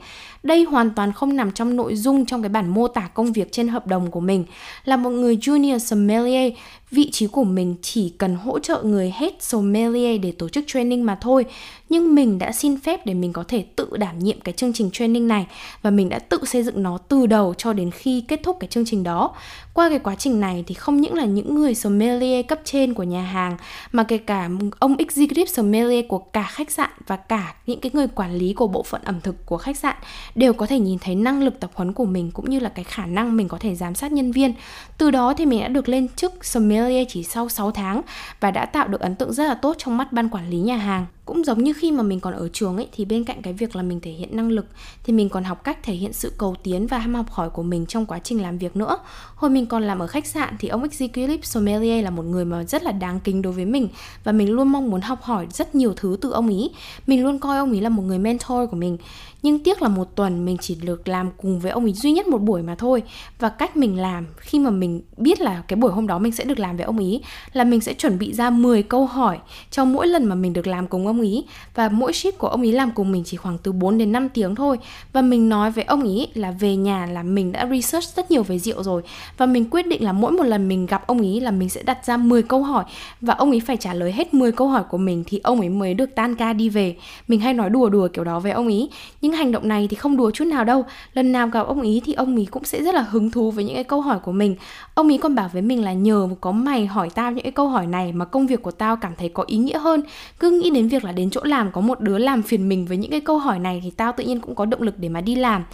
Đây 0.46 0.64
hoàn 0.64 0.90
toàn 0.90 1.12
không 1.12 1.36
nằm 1.36 1.52
trong 1.52 1.76
nội 1.76 1.96
dung 1.96 2.26
trong 2.26 2.42
cái 2.42 2.48
bản 2.48 2.68
mô 2.68 2.88
tả 2.88 3.08
công 3.14 3.32
việc 3.32 3.52
trên 3.52 3.68
hợp 3.68 3.86
đồng 3.86 4.10
của 4.10 4.20
mình. 4.20 4.44
Là 4.84 4.96
một 4.96 5.10
người 5.10 5.36
junior 5.36 5.78
sommelier, 5.78 6.52
vị 6.90 7.10
trí 7.10 7.26
của 7.26 7.44
mình 7.44 7.76
chỉ 7.82 8.12
cần 8.18 8.34
hỗ 8.34 8.58
trợ 8.58 8.82
người 8.82 9.12
head 9.16 9.32
sommelier 9.40 10.20
để 10.22 10.32
tổ 10.32 10.48
chức 10.48 10.64
training 10.66 11.06
mà 11.06 11.18
thôi 11.20 11.44
nhưng 11.88 12.14
mình 12.14 12.38
đã 12.38 12.52
xin 12.52 12.80
phép 12.80 13.06
để 13.06 13.14
mình 13.14 13.32
có 13.32 13.44
thể 13.48 13.64
tự 13.76 13.96
đảm 13.96 14.18
nhiệm 14.18 14.40
cái 14.40 14.52
chương 14.52 14.72
trình 14.72 14.90
training 14.92 15.28
này 15.28 15.46
và 15.82 15.90
mình 15.90 16.08
đã 16.08 16.18
tự 16.18 16.38
xây 16.44 16.62
dựng 16.62 16.82
nó 16.82 16.98
từ 16.98 17.26
đầu 17.26 17.54
cho 17.58 17.72
đến 17.72 17.90
khi 17.90 18.24
kết 18.28 18.40
thúc 18.42 18.56
cái 18.60 18.68
chương 18.68 18.84
trình 18.84 19.04
đó 19.04 19.34
qua 19.76 19.88
cái 19.88 19.98
quá 19.98 20.14
trình 20.14 20.40
này 20.40 20.64
thì 20.66 20.74
không 20.74 21.00
những 21.00 21.14
là 21.14 21.24
những 21.24 21.54
người 21.54 21.74
sommelier 21.74 22.46
cấp 22.46 22.60
trên 22.64 22.94
của 22.94 23.02
nhà 23.02 23.22
hàng, 23.22 23.56
mà 23.92 24.04
kể 24.04 24.18
cả 24.18 24.48
ông 24.78 24.96
executive 24.96 25.46
sommelier 25.46 26.04
của 26.08 26.18
cả 26.18 26.42
khách 26.42 26.70
sạn 26.70 26.90
và 27.06 27.16
cả 27.16 27.54
những 27.66 27.80
cái 27.80 27.90
người 27.94 28.08
quản 28.08 28.34
lý 28.34 28.52
của 28.52 28.66
bộ 28.66 28.82
phận 28.82 29.00
ẩm 29.04 29.20
thực 29.20 29.46
của 29.46 29.56
khách 29.56 29.76
sạn 29.76 29.96
đều 30.34 30.52
có 30.52 30.66
thể 30.66 30.78
nhìn 30.78 30.98
thấy 30.98 31.14
năng 31.14 31.42
lực 31.42 31.60
tập 31.60 31.70
huấn 31.74 31.92
của 31.92 32.04
mình 32.04 32.30
cũng 32.30 32.50
như 32.50 32.58
là 32.58 32.68
cái 32.68 32.84
khả 32.84 33.06
năng 33.06 33.36
mình 33.36 33.48
có 33.48 33.58
thể 33.58 33.74
giám 33.74 33.94
sát 33.94 34.12
nhân 34.12 34.32
viên. 34.32 34.54
Từ 34.98 35.10
đó 35.10 35.34
thì 35.34 35.46
mình 35.46 35.60
đã 35.60 35.68
được 35.68 35.88
lên 35.88 36.08
chức 36.08 36.44
sommelier 36.44 37.08
chỉ 37.10 37.22
sau 37.22 37.48
6 37.48 37.70
tháng 37.70 38.02
và 38.40 38.50
đã 38.50 38.66
tạo 38.66 38.88
được 38.88 39.00
ấn 39.00 39.14
tượng 39.14 39.32
rất 39.32 39.44
là 39.46 39.54
tốt 39.54 39.76
trong 39.78 39.96
mắt 39.96 40.12
ban 40.12 40.28
quản 40.28 40.50
lý 40.50 40.58
nhà 40.58 40.76
hàng 40.76 41.06
cũng 41.26 41.44
giống 41.44 41.64
như 41.64 41.72
khi 41.72 41.92
mà 41.92 42.02
mình 42.02 42.20
còn 42.20 42.34
ở 42.34 42.48
trường 42.52 42.76
ấy, 42.76 42.88
thì 42.92 43.04
bên 43.04 43.24
cạnh 43.24 43.42
cái 43.42 43.52
việc 43.52 43.76
là 43.76 43.82
mình 43.82 44.00
thể 44.00 44.10
hiện 44.10 44.36
năng 44.36 44.50
lực, 44.50 44.66
thì 45.04 45.12
mình 45.12 45.28
còn 45.28 45.44
học 45.44 45.64
cách 45.64 45.82
thể 45.82 45.94
hiện 45.94 46.12
sự 46.12 46.32
cầu 46.38 46.54
tiến 46.62 46.86
và 46.86 46.98
ham 46.98 47.14
học 47.14 47.30
hỏi 47.30 47.50
của 47.50 47.62
mình 47.62 47.86
trong 47.86 48.06
quá 48.06 48.18
trình 48.18 48.42
làm 48.42 48.58
việc 48.58 48.76
nữa. 48.76 48.98
Hồi 49.34 49.50
mình 49.50 49.66
còn 49.66 49.82
làm 49.82 49.98
ở 49.98 50.06
khách 50.06 50.26
sạn 50.26 50.56
thì 50.58 50.68
ông 50.68 50.82
executive 50.82 51.42
sommelier 51.42 52.04
là 52.04 52.10
một 52.10 52.22
người 52.22 52.44
mà 52.44 52.64
rất 52.64 52.82
là 52.82 52.92
đáng 52.92 53.20
kính 53.20 53.42
đối 53.42 53.52
với 53.52 53.64
mình 53.64 53.88
và 54.24 54.32
mình 54.32 54.50
luôn 54.50 54.68
mong 54.68 54.90
muốn 54.90 55.00
học 55.00 55.22
hỏi 55.22 55.46
rất 55.50 55.74
nhiều 55.74 55.94
thứ 55.96 56.16
từ 56.20 56.30
ông 56.30 56.48
ý. 56.48 56.70
Mình 57.06 57.24
luôn 57.24 57.38
coi 57.38 57.58
ông 57.58 57.72
ý 57.72 57.80
là 57.80 57.88
một 57.88 58.02
người 58.02 58.18
mentor 58.18 58.70
của 58.70 58.76
mình. 58.76 58.98
Nhưng 59.42 59.58
tiếc 59.58 59.82
là 59.82 59.88
một 59.88 60.08
tuần 60.14 60.44
mình 60.44 60.56
chỉ 60.60 60.74
được 60.74 61.08
làm 61.08 61.30
cùng 61.36 61.60
với 61.60 61.70
ông 61.70 61.84
ấy 61.84 61.92
duy 61.92 62.12
nhất 62.12 62.26
một 62.26 62.38
buổi 62.38 62.62
mà 62.62 62.74
thôi. 62.74 63.02
Và 63.38 63.48
cách 63.48 63.76
mình 63.76 64.00
làm, 64.00 64.26
khi 64.36 64.58
mà 64.58 64.70
mình 64.70 65.02
biết 65.16 65.40
là 65.40 65.62
cái 65.68 65.76
buổi 65.76 65.92
hôm 65.92 66.06
đó 66.06 66.18
mình 66.18 66.32
sẽ 66.32 66.44
được 66.44 66.58
làm 66.58 66.76
với 66.76 66.86
ông 66.86 66.98
ý, 66.98 67.20
là 67.52 67.64
mình 67.64 67.80
sẽ 67.80 67.94
chuẩn 67.94 68.18
bị 68.18 68.32
ra 68.32 68.50
10 68.50 68.82
câu 68.82 69.06
hỏi 69.06 69.38
cho 69.70 69.84
mỗi 69.84 70.06
lần 70.06 70.24
mà 70.24 70.34
mình 70.34 70.52
được 70.52 70.66
làm 70.66 70.86
cùng 70.86 71.06
ông 71.06 71.15
ý. 71.20 71.44
Và 71.74 71.88
mỗi 71.88 72.12
ship 72.12 72.38
của 72.38 72.48
ông 72.48 72.62
ý 72.62 72.72
làm 72.72 72.90
cùng 72.90 73.12
mình 73.12 73.22
chỉ 73.26 73.36
khoảng 73.36 73.58
từ 73.58 73.72
4 73.72 73.98
đến 73.98 74.12
5 74.12 74.28
tiếng 74.28 74.54
thôi. 74.54 74.78
Và 75.12 75.22
mình 75.22 75.48
nói 75.48 75.70
với 75.70 75.84
ông 75.84 76.02
ý 76.02 76.26
là 76.34 76.50
về 76.50 76.76
nhà 76.76 77.06
là 77.06 77.22
mình 77.22 77.52
đã 77.52 77.68
research 77.70 78.16
rất 78.16 78.30
nhiều 78.30 78.42
về 78.42 78.58
rượu 78.58 78.82
rồi. 78.82 79.02
Và 79.36 79.46
mình 79.46 79.70
quyết 79.70 79.86
định 79.86 80.04
là 80.04 80.12
mỗi 80.12 80.32
một 80.32 80.44
lần 80.44 80.68
mình 80.68 80.86
gặp 80.86 81.06
ông 81.06 81.20
ý 81.20 81.40
là 81.40 81.50
mình 81.50 81.68
sẽ 81.68 81.82
đặt 81.82 82.06
ra 82.06 82.16
10 82.16 82.42
câu 82.42 82.62
hỏi. 82.62 82.84
Và 83.20 83.34
ông 83.34 83.50
ý 83.50 83.60
phải 83.60 83.76
trả 83.76 83.94
lời 83.94 84.12
hết 84.12 84.34
10 84.34 84.52
câu 84.52 84.68
hỏi 84.68 84.82
của 84.90 84.98
mình 84.98 85.24
thì 85.26 85.40
ông 85.42 85.60
ấy 85.60 85.68
mới 85.68 85.94
được 85.94 86.14
tan 86.14 86.34
ca 86.34 86.52
đi 86.52 86.68
về. 86.68 86.96
Mình 87.28 87.40
hay 87.40 87.54
nói 87.54 87.70
đùa 87.70 87.88
đùa 87.88 88.08
kiểu 88.12 88.24
đó 88.24 88.40
với 88.40 88.52
ông 88.52 88.68
ý. 88.68 88.88
Nhưng 89.20 89.32
hành 89.32 89.52
động 89.52 89.68
này 89.68 89.86
thì 89.90 89.96
không 89.96 90.16
đùa 90.16 90.30
chút 90.30 90.44
nào 90.44 90.64
đâu. 90.64 90.84
Lần 91.12 91.32
nào 91.32 91.48
gặp 91.48 91.66
ông 91.66 91.82
ý 91.82 92.02
thì 92.04 92.12
ông 92.12 92.36
ý 92.36 92.44
cũng 92.44 92.64
sẽ 92.64 92.82
rất 92.82 92.94
là 92.94 93.02
hứng 93.02 93.30
thú 93.30 93.50
với 93.50 93.64
những 93.64 93.74
cái 93.74 93.84
câu 93.84 94.00
hỏi 94.00 94.18
của 94.18 94.32
mình. 94.32 94.56
Ông 94.94 95.08
ý 95.08 95.18
còn 95.18 95.34
bảo 95.34 95.50
với 95.52 95.62
mình 95.62 95.84
là 95.84 95.92
nhờ 95.92 96.28
có 96.40 96.52
mày 96.52 96.86
hỏi 96.86 97.10
tao 97.14 97.32
những 97.32 97.42
cái 97.42 97.52
câu 97.52 97.68
hỏi 97.68 97.86
này 97.86 98.12
mà 98.12 98.24
công 98.24 98.46
việc 98.46 98.62
của 98.62 98.70
tao 98.70 98.96
cảm 98.96 99.12
thấy 99.18 99.28
có 99.28 99.44
ý 99.46 99.56
nghĩa 99.56 99.78
hơn. 99.78 100.02
Cứ 100.38 100.50
nghĩ 100.50 100.70
đến 100.70 100.88
việc 100.88 101.04
là 101.06 101.12
đến 101.12 101.30
chỗ 101.30 101.40
làm, 101.44 101.72
có 101.72 101.80
một 101.80 102.00
đứa 102.00 102.18
làm 102.18 102.42
phiền 102.42 102.68
mình 102.68 102.86
với 102.86 102.96
những 102.96 103.10
cái 103.10 103.20
câu 103.20 103.38
hỏi 103.38 103.58
này 103.58 103.80
thì 103.84 103.90
tao 103.90 104.12
tự 104.12 104.24
nhiên 104.24 104.40
cũng 104.40 104.54
có 104.54 104.64
động 104.64 104.82
lực 104.82 104.98
để 104.98 105.08
mà 105.08 105.20
đi 105.20 105.34
làm. 105.34 105.64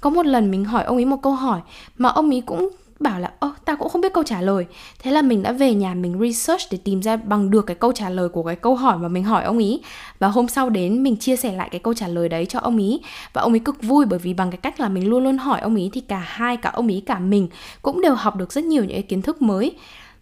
Có 0.00 0.10
một 0.10 0.26
lần 0.26 0.50
mình 0.50 0.64
hỏi 0.64 0.84
ông 0.84 0.96
ấy 0.96 1.04
một 1.04 1.22
câu 1.22 1.32
hỏi 1.32 1.60
mà 1.98 2.08
ông 2.08 2.30
ấy 2.30 2.42
cũng 2.46 2.70
bảo 3.00 3.20
là, 3.20 3.32
ơ, 3.38 3.50
tao 3.64 3.76
cũng 3.76 3.88
không 3.88 4.00
biết 4.00 4.12
câu 4.12 4.24
trả 4.24 4.40
lời. 4.40 4.66
Thế 5.02 5.10
là 5.10 5.22
mình 5.22 5.42
đã 5.42 5.52
về 5.52 5.74
nhà 5.74 5.94
mình 5.94 6.18
research 6.20 6.62
để 6.70 6.78
tìm 6.84 7.02
ra 7.02 7.16
bằng 7.16 7.50
được 7.50 7.66
cái 7.66 7.76
câu 7.76 7.92
trả 7.92 8.10
lời 8.10 8.28
của 8.28 8.42
cái 8.42 8.56
câu 8.56 8.74
hỏi 8.74 8.98
mà 8.98 9.08
mình 9.08 9.24
hỏi 9.24 9.44
ông 9.44 9.58
ý 9.58 9.80
và 10.18 10.28
hôm 10.28 10.48
sau 10.48 10.70
đến 10.70 11.02
mình 11.02 11.16
chia 11.16 11.36
sẻ 11.36 11.52
lại 11.52 11.68
cái 11.72 11.78
câu 11.78 11.94
trả 11.94 12.08
lời 12.08 12.28
đấy 12.28 12.46
cho 12.46 12.58
ông 12.58 12.78
ý 12.78 13.00
và 13.32 13.42
ông 13.42 13.52
ý 13.52 13.60
cực 13.60 13.82
vui 13.82 14.06
bởi 14.06 14.18
vì 14.18 14.34
bằng 14.34 14.50
cái 14.50 14.58
cách 14.58 14.80
là 14.80 14.88
mình 14.88 15.08
luôn 15.08 15.24
luôn 15.24 15.38
hỏi 15.38 15.60
ông 15.60 15.76
ý 15.76 15.90
thì 15.92 16.00
cả 16.00 16.22
hai, 16.26 16.56
cả 16.56 16.70
ông 16.70 16.88
ý 16.88 17.00
cả 17.00 17.18
mình 17.18 17.48
cũng 17.82 18.00
đều 18.00 18.14
học 18.14 18.36
được 18.36 18.52
rất 18.52 18.64
nhiều 18.64 18.84
những 18.84 18.96
cái 18.96 19.02
kiến 19.02 19.22
thức 19.22 19.42
mới 19.42 19.72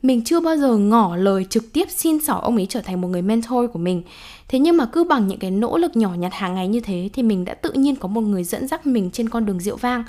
mình 0.03 0.25
chưa 0.25 0.41
bao 0.41 0.57
giờ 0.57 0.77
ngỏ 0.77 1.17
lời 1.17 1.47
trực 1.51 1.73
tiếp 1.73 1.85
xin 1.91 2.25
xỏ 2.25 2.35
ông 2.35 2.57
ấy 2.57 2.67
trở 2.67 2.81
thành 2.81 3.01
một 3.01 3.09
người 3.09 3.23
mentor 3.23 3.71
của 3.73 3.79
mình. 3.79 4.03
Thế 4.49 4.59
nhưng 4.59 4.77
mà 4.77 4.87
cứ 4.87 5.05
bằng 5.05 5.29
những 5.29 5.39
cái 5.39 5.51
nỗ 5.51 5.79
lực 5.79 5.97
nhỏ 5.97 6.15
nhặt 6.15 6.33
hàng 6.35 6.55
ngày 6.55 6.69
như 6.69 6.81
thế 6.81 7.11
thì 7.13 7.23
mình 7.23 7.45
đã 7.45 7.55
tự 7.55 7.73
nhiên 7.73 7.97
có 7.97 8.09
một 8.09 8.21
người 8.21 8.45
dẫn 8.45 8.69
dắt 8.69 8.87
mình 8.87 9.11
trên 9.11 9.29
con 9.29 9.47
đường 9.47 9.61
rượu 9.61 9.77
vang 9.77 10.05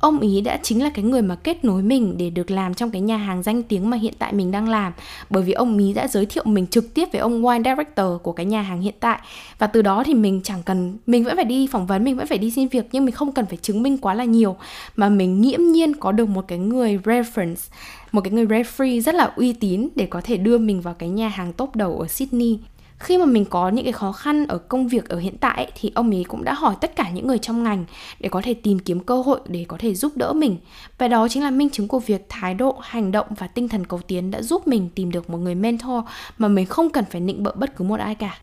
ông 0.00 0.20
ý 0.20 0.40
đã 0.40 0.58
chính 0.62 0.82
là 0.82 0.90
cái 0.90 1.04
người 1.04 1.22
mà 1.22 1.34
kết 1.34 1.64
nối 1.64 1.82
mình 1.82 2.14
để 2.18 2.30
được 2.30 2.50
làm 2.50 2.74
trong 2.74 2.90
cái 2.90 3.00
nhà 3.00 3.16
hàng 3.16 3.42
danh 3.42 3.62
tiếng 3.62 3.90
mà 3.90 3.96
hiện 3.96 4.14
tại 4.18 4.32
mình 4.32 4.50
đang 4.50 4.68
làm. 4.68 4.92
Bởi 5.30 5.42
vì 5.42 5.52
ông 5.52 5.78
ý 5.78 5.92
đã 5.92 6.08
giới 6.08 6.26
thiệu 6.26 6.44
mình 6.46 6.66
trực 6.66 6.94
tiếp 6.94 7.08
với 7.12 7.20
ông 7.20 7.42
wine 7.42 7.62
director 7.64 8.22
của 8.22 8.32
cái 8.32 8.46
nhà 8.46 8.62
hàng 8.62 8.80
hiện 8.80 8.94
tại. 9.00 9.18
Và 9.58 9.66
từ 9.66 9.82
đó 9.82 10.02
thì 10.06 10.14
mình 10.14 10.40
chẳng 10.44 10.62
cần, 10.62 10.98
mình 11.06 11.24
vẫn 11.24 11.36
phải 11.36 11.44
đi 11.44 11.66
phỏng 11.66 11.86
vấn, 11.86 12.04
mình 12.04 12.16
vẫn 12.16 12.26
phải 12.26 12.38
đi 12.38 12.50
xin 12.50 12.68
việc, 12.68 12.88
nhưng 12.92 13.04
mình 13.04 13.14
không 13.14 13.32
cần 13.32 13.46
phải 13.46 13.58
chứng 13.62 13.82
minh 13.82 13.98
quá 13.98 14.14
là 14.14 14.24
nhiều. 14.24 14.56
Mà 14.96 15.08
mình 15.08 15.40
nghiễm 15.40 15.60
nhiên 15.60 15.96
có 15.96 16.12
được 16.12 16.28
một 16.28 16.44
cái 16.48 16.58
người 16.58 16.98
reference, 17.04 17.70
một 18.12 18.20
cái 18.20 18.32
người 18.32 18.46
referee 18.46 19.00
rất 19.00 19.14
là 19.14 19.32
uy 19.36 19.52
tín 19.52 19.88
để 19.94 20.06
có 20.06 20.20
thể 20.20 20.36
đưa 20.36 20.58
mình 20.58 20.80
vào 20.80 20.94
cái 20.94 21.08
nhà 21.08 21.28
hàng 21.28 21.52
top 21.52 21.76
đầu 21.76 21.98
ở 21.98 22.06
Sydney 22.06 22.58
khi 22.98 23.18
mà 23.18 23.24
mình 23.26 23.44
có 23.44 23.68
những 23.68 23.84
cái 23.84 23.92
khó 23.92 24.12
khăn 24.12 24.46
ở 24.46 24.58
công 24.58 24.88
việc 24.88 25.08
ở 25.08 25.18
hiện 25.18 25.38
tại 25.38 25.72
thì 25.74 25.92
ông 25.94 26.10
ấy 26.10 26.24
cũng 26.28 26.44
đã 26.44 26.54
hỏi 26.54 26.74
tất 26.80 26.96
cả 26.96 27.10
những 27.10 27.26
người 27.26 27.38
trong 27.38 27.62
ngành 27.62 27.84
để 28.20 28.28
có 28.28 28.42
thể 28.44 28.54
tìm 28.54 28.78
kiếm 28.78 29.00
cơ 29.00 29.22
hội 29.22 29.40
để 29.46 29.64
có 29.68 29.76
thể 29.80 29.94
giúp 29.94 30.12
đỡ 30.16 30.32
mình. 30.32 30.56
Và 30.98 31.08
đó 31.08 31.28
chính 31.28 31.42
là 31.42 31.50
minh 31.50 31.70
chứng 31.70 31.88
của 31.88 31.98
việc 31.98 32.26
thái 32.28 32.54
độ, 32.54 32.78
hành 32.82 33.12
động 33.12 33.26
và 33.38 33.46
tinh 33.46 33.68
thần 33.68 33.86
cầu 33.86 34.00
tiến 34.06 34.30
đã 34.30 34.42
giúp 34.42 34.68
mình 34.68 34.88
tìm 34.94 35.10
được 35.10 35.30
một 35.30 35.38
người 35.38 35.54
mentor 35.54 36.04
mà 36.38 36.48
mình 36.48 36.66
không 36.66 36.90
cần 36.90 37.04
phải 37.10 37.20
nịnh 37.20 37.42
bợ 37.42 37.52
bất 37.54 37.76
cứ 37.76 37.84
một 37.84 38.00
ai 38.00 38.14
cả. 38.14 38.38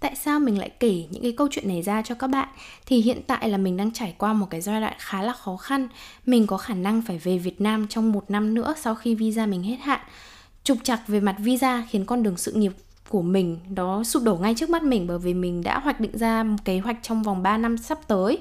Tại 0.00 0.16
sao 0.16 0.40
mình 0.40 0.58
lại 0.58 0.70
kể 0.80 1.04
những 1.10 1.22
cái 1.22 1.32
câu 1.32 1.48
chuyện 1.50 1.68
này 1.68 1.82
ra 1.82 2.02
cho 2.02 2.14
các 2.14 2.26
bạn? 2.26 2.48
Thì 2.86 3.00
hiện 3.00 3.20
tại 3.26 3.48
là 3.48 3.58
mình 3.58 3.76
đang 3.76 3.90
trải 3.90 4.14
qua 4.18 4.32
một 4.32 4.46
cái 4.50 4.60
giai 4.60 4.80
đoạn 4.80 4.94
khá 4.98 5.22
là 5.22 5.32
khó 5.32 5.56
khăn. 5.56 5.88
Mình 6.26 6.46
có 6.46 6.56
khả 6.56 6.74
năng 6.74 7.02
phải 7.02 7.18
về 7.18 7.38
việt 7.38 7.60
nam 7.60 7.86
trong 7.88 8.12
một 8.12 8.30
năm 8.30 8.54
nữa 8.54 8.74
sau 8.80 8.94
khi 8.94 9.14
visa 9.14 9.46
mình 9.46 9.62
hết 9.62 9.76
hạn. 9.82 10.00
Trục 10.64 10.78
trặc 10.82 11.08
về 11.08 11.20
mặt 11.20 11.36
visa 11.38 11.86
khiến 11.90 12.04
con 12.04 12.22
đường 12.22 12.36
sự 12.36 12.52
nghiệp 12.52 12.72
của 13.08 13.22
mình 13.22 13.58
đó 13.74 14.04
sụp 14.04 14.22
đổ 14.22 14.34
ngay 14.34 14.54
trước 14.54 14.70
mắt 14.70 14.82
mình 14.82 15.06
bởi 15.06 15.18
vì 15.18 15.34
mình 15.34 15.62
đã 15.62 15.78
hoạch 15.78 16.00
định 16.00 16.18
ra 16.18 16.42
một 16.42 16.56
kế 16.64 16.78
hoạch 16.78 16.96
trong 17.02 17.22
vòng 17.22 17.42
3 17.42 17.58
năm 17.58 17.78
sắp 17.78 17.98
tới 18.06 18.38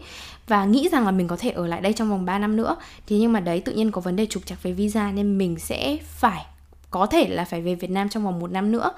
và 0.48 0.66
nghĩ 0.66 0.90
rằng 0.92 1.06
là 1.06 1.12
mình 1.12 1.28
có 1.28 1.38
thể 1.38 1.50
ở 1.50 1.68
lại 1.68 1.82
đây 1.82 1.94
trong 1.94 2.10
vòng 2.10 2.26
3 2.26 2.40
năm 2.40 2.56
nữa. 2.56 2.76
Thế 3.08 3.18
nhưng 3.18 3.34
mà 3.34 3.40
đấy, 3.40 3.60
tự 3.60 3.74
nhiên 3.74 3.92
có 3.92 4.02
vấn 4.02 4.16
đề 4.16 4.26
trục 4.26 4.46
trặc 4.46 4.64
về 4.64 4.72
visa 4.72 5.12
nên 5.12 5.38
mình 5.38 5.60
sẽ 5.60 5.98
phải, 6.04 6.46
có 6.90 7.06
thể 7.06 7.28
là 7.28 7.46
phải 7.46 7.62
về 7.62 7.76
Việt 7.76 7.92
Nam 7.92 8.10
trong 8.10 8.24
vòng 8.24 8.40
một 8.40 8.52
năm 8.52 8.72
nữa. 8.72 8.92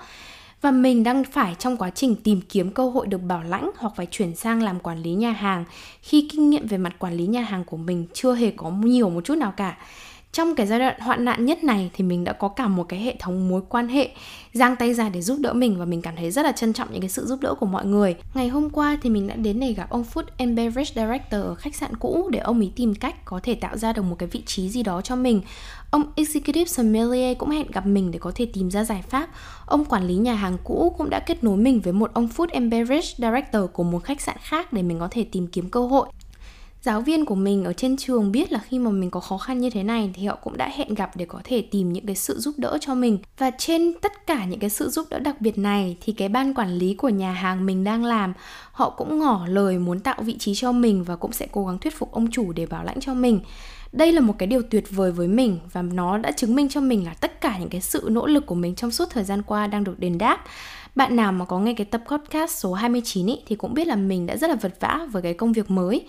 Và 0.62 0.72
mình 0.72 1.04
đang 1.04 1.24
phải 1.24 1.56
trong 1.60 1.78
quá 1.78 1.90
trình 1.90 2.16
tìm 2.16 2.42
kiếm 2.50 2.72
cơ 2.72 2.90
hội 2.90 3.08
được 3.08 3.18
bảo 3.18 3.44
lãnh 3.44 3.72
hoặc 3.78 3.94
phải 3.96 4.08
chuyển 4.12 4.36
sang 4.36 4.64
làm 4.64 4.80
quản 4.80 5.02
lý 5.02 5.12
nhà 5.12 5.32
hàng. 5.32 5.66
Khi 6.02 6.30
kinh 6.32 6.50
nghiệm 6.50 6.68
về 6.68 6.78
mặt 6.78 7.00
quản 7.00 7.14
lý 7.14 7.28
nhà 7.28 7.42
hàng 7.42 7.64
của 7.64 7.78
mình 7.78 8.06
chưa 8.14 8.34
hề 8.34 8.52
có 8.52 8.70
nhiều 8.70 9.10
một 9.10 9.26
chút 9.26 9.36
nào 9.36 9.54
cả 9.58 9.78
trong 10.32 10.56
cái 10.56 10.68
giai 10.68 10.80
đoạn 10.80 11.00
hoạn 11.00 11.26
nạn 11.26 11.46
nhất 11.46 11.64
này 11.64 11.92
thì 11.94 12.04
mình 12.04 12.24
đã 12.24 12.34
có 12.34 12.48
cả 12.48 12.68
một 12.68 12.84
cái 12.84 13.00
hệ 13.00 13.16
thống 13.20 13.50
mối 13.50 13.62
quan 13.70 13.88
hệ 13.88 14.10
giang 14.54 14.76
tay 14.76 14.94
ra 14.94 15.10
để 15.10 15.22
giúp 15.22 15.40
đỡ 15.40 15.54
mình 15.54 15.80
và 15.80 15.86
mình 15.86 16.02
cảm 16.02 16.16
thấy 16.16 16.32
rất 16.32 16.46
là 16.46 16.52
trân 16.52 16.74
trọng 16.74 16.92
những 16.92 17.02
cái 17.02 17.10
sự 17.10 17.26
giúp 17.26 17.40
đỡ 17.42 17.54
của 17.60 17.66
mọi 17.66 17.86
người. 17.86 18.16
Ngày 18.34 18.48
hôm 18.48 18.70
qua 18.70 18.98
thì 19.02 19.10
mình 19.10 19.28
đã 19.28 19.36
đến 19.36 19.60
để 19.60 19.74
gặp 19.74 19.90
ông 19.90 20.06
Food 20.14 20.24
and 20.38 20.58
Beverage 20.58 20.92
Director 20.96 21.42
ở 21.42 21.56
khách 21.56 21.76
sạn 21.76 21.96
cũ 21.96 22.30
để 22.32 22.40
ông 22.40 22.60
ấy 22.60 22.72
tìm 22.76 22.96
cách 22.96 23.26
có 23.26 23.40
thể 23.44 23.56
tạo 23.56 23.78
ra 23.78 23.94
được 23.94 24.02
một 24.02 24.16
cái 24.20 24.30
vị 24.32 24.44
trí 24.46 24.70
gì 24.70 24.84
đó 24.84 25.02
cho 25.02 25.16
mình. 25.16 25.42
Ông 25.92 26.04
Executive 26.16 26.66
Sommelier 26.66 27.38
cũng 27.38 27.50
hẹn 27.50 27.72
gặp 27.72 27.86
mình 27.86 28.12
để 28.12 28.20
có 28.20 28.32
thể 28.36 28.48
tìm 28.54 28.72
ra 28.72 28.84
giải 28.84 29.04
pháp. 29.10 29.30
Ông 29.66 29.86
quản 29.86 30.08
lý 30.08 30.16
nhà 30.16 30.34
hàng 30.34 30.58
cũ 30.64 30.96
cũng 30.98 31.10
đã 31.10 31.20
kết 31.20 31.44
nối 31.44 31.58
mình 31.58 31.80
với 31.80 31.94
một 31.94 32.14
ông 32.14 32.30
Food 32.38 32.48
and 32.54 32.72
Beverage 32.72 33.08
Director 33.18 33.62
của 33.74 33.84
một 33.84 34.04
khách 34.04 34.22
sạn 34.22 34.38
khác 34.42 34.74
để 34.74 34.82
mình 34.82 35.00
có 35.00 35.08
thể 35.12 35.24
tìm 35.24 35.48
kiếm 35.48 35.70
cơ 35.70 35.88
hội 35.88 36.08
giáo 36.82 37.02
viên 37.02 37.26
của 37.26 37.36
mình 37.36 37.64
ở 37.64 37.74
trên 37.74 37.98
trường 37.98 38.32
biết 38.32 38.52
là 38.52 38.60
khi 38.60 38.80
mà 38.80 38.92
mình 38.92 39.12
có 39.12 39.20
khó 39.20 39.38
khăn 39.38 39.60
như 39.60 39.70
thế 39.70 39.84
này 39.84 40.12
thì 40.14 40.26
họ 40.26 40.36
cũng 40.36 40.58
đã 40.58 40.70
hẹn 40.76 40.94
gặp 40.94 41.12
để 41.16 41.26
có 41.26 41.42
thể 41.44 41.62
tìm 41.62 41.94
những 41.94 42.06
cái 42.06 42.16
sự 42.16 42.40
giúp 42.40 42.56
đỡ 42.58 42.78
cho 42.82 42.96
mình. 42.96 43.18
Và 43.38 43.52
trên 43.58 43.94
tất 44.02 44.28
cả 44.28 44.46
những 44.46 44.60
cái 44.60 44.70
sự 44.70 44.90
giúp 44.90 45.08
đỡ 45.10 45.20
đặc 45.20 45.42
biệt 45.42 45.58
này 45.58 45.98
thì 46.02 46.14
cái 46.14 46.30
ban 46.30 46.54
quản 46.54 46.74
lý 46.74 46.94
của 46.94 47.10
nhà 47.10 47.32
hàng 47.32 47.66
mình 47.66 47.84
đang 47.84 48.06
làm 48.06 48.34
họ 48.72 48.90
cũng 48.90 49.20
ngỏ 49.20 49.46
lời 49.48 49.78
muốn 49.78 50.00
tạo 50.00 50.18
vị 50.22 50.36
trí 50.40 50.56
cho 50.56 50.72
mình 50.72 51.04
và 51.04 51.16
cũng 51.16 51.32
sẽ 51.32 51.48
cố 51.52 51.66
gắng 51.66 51.80
thuyết 51.80 51.98
phục 51.98 52.12
ông 52.12 52.32
chủ 52.32 52.52
để 52.52 52.66
bảo 52.66 52.84
lãnh 52.84 53.00
cho 53.00 53.14
mình. 53.14 53.40
Đây 53.92 54.12
là 54.12 54.22
một 54.22 54.34
cái 54.38 54.48
điều 54.48 54.62
tuyệt 54.62 54.84
vời 54.90 55.12
với 55.12 55.28
mình 55.28 55.60
và 55.72 55.82
nó 55.82 56.18
đã 56.18 56.32
chứng 56.32 56.56
minh 56.56 56.70
cho 56.70 56.82
mình 56.82 57.06
là 57.06 57.14
tất 57.14 57.42
cả 57.42 57.58
những 57.58 57.70
cái 57.70 57.82
sự 57.82 58.08
nỗ 58.12 58.28
lực 58.28 58.46
của 58.46 58.56
mình 58.56 58.76
trong 58.76 58.92
suốt 58.92 59.10
thời 59.10 59.24
gian 59.24 59.44
qua 59.44 59.68
đang 59.68 59.84
được 59.84 60.00
đền 60.00 60.18
đáp. 60.18 60.46
Bạn 60.96 61.16
nào 61.16 61.32
mà 61.32 61.46
có 61.46 61.60
nghe 61.60 61.74
cái 61.74 61.86
tập 61.86 62.02
podcast 62.08 62.58
số 62.58 62.74
29 62.74 63.28
ý, 63.28 63.40
thì 63.48 63.56
cũng 63.56 63.74
biết 63.74 63.88
là 63.88 63.96
mình 63.96 64.26
đã 64.26 64.38
rất 64.38 64.50
là 64.50 64.56
vật 64.56 64.74
vã 64.80 65.08
với 65.12 65.22
cái 65.22 65.34
công 65.34 65.54
việc 65.54 65.72
mới 65.72 66.06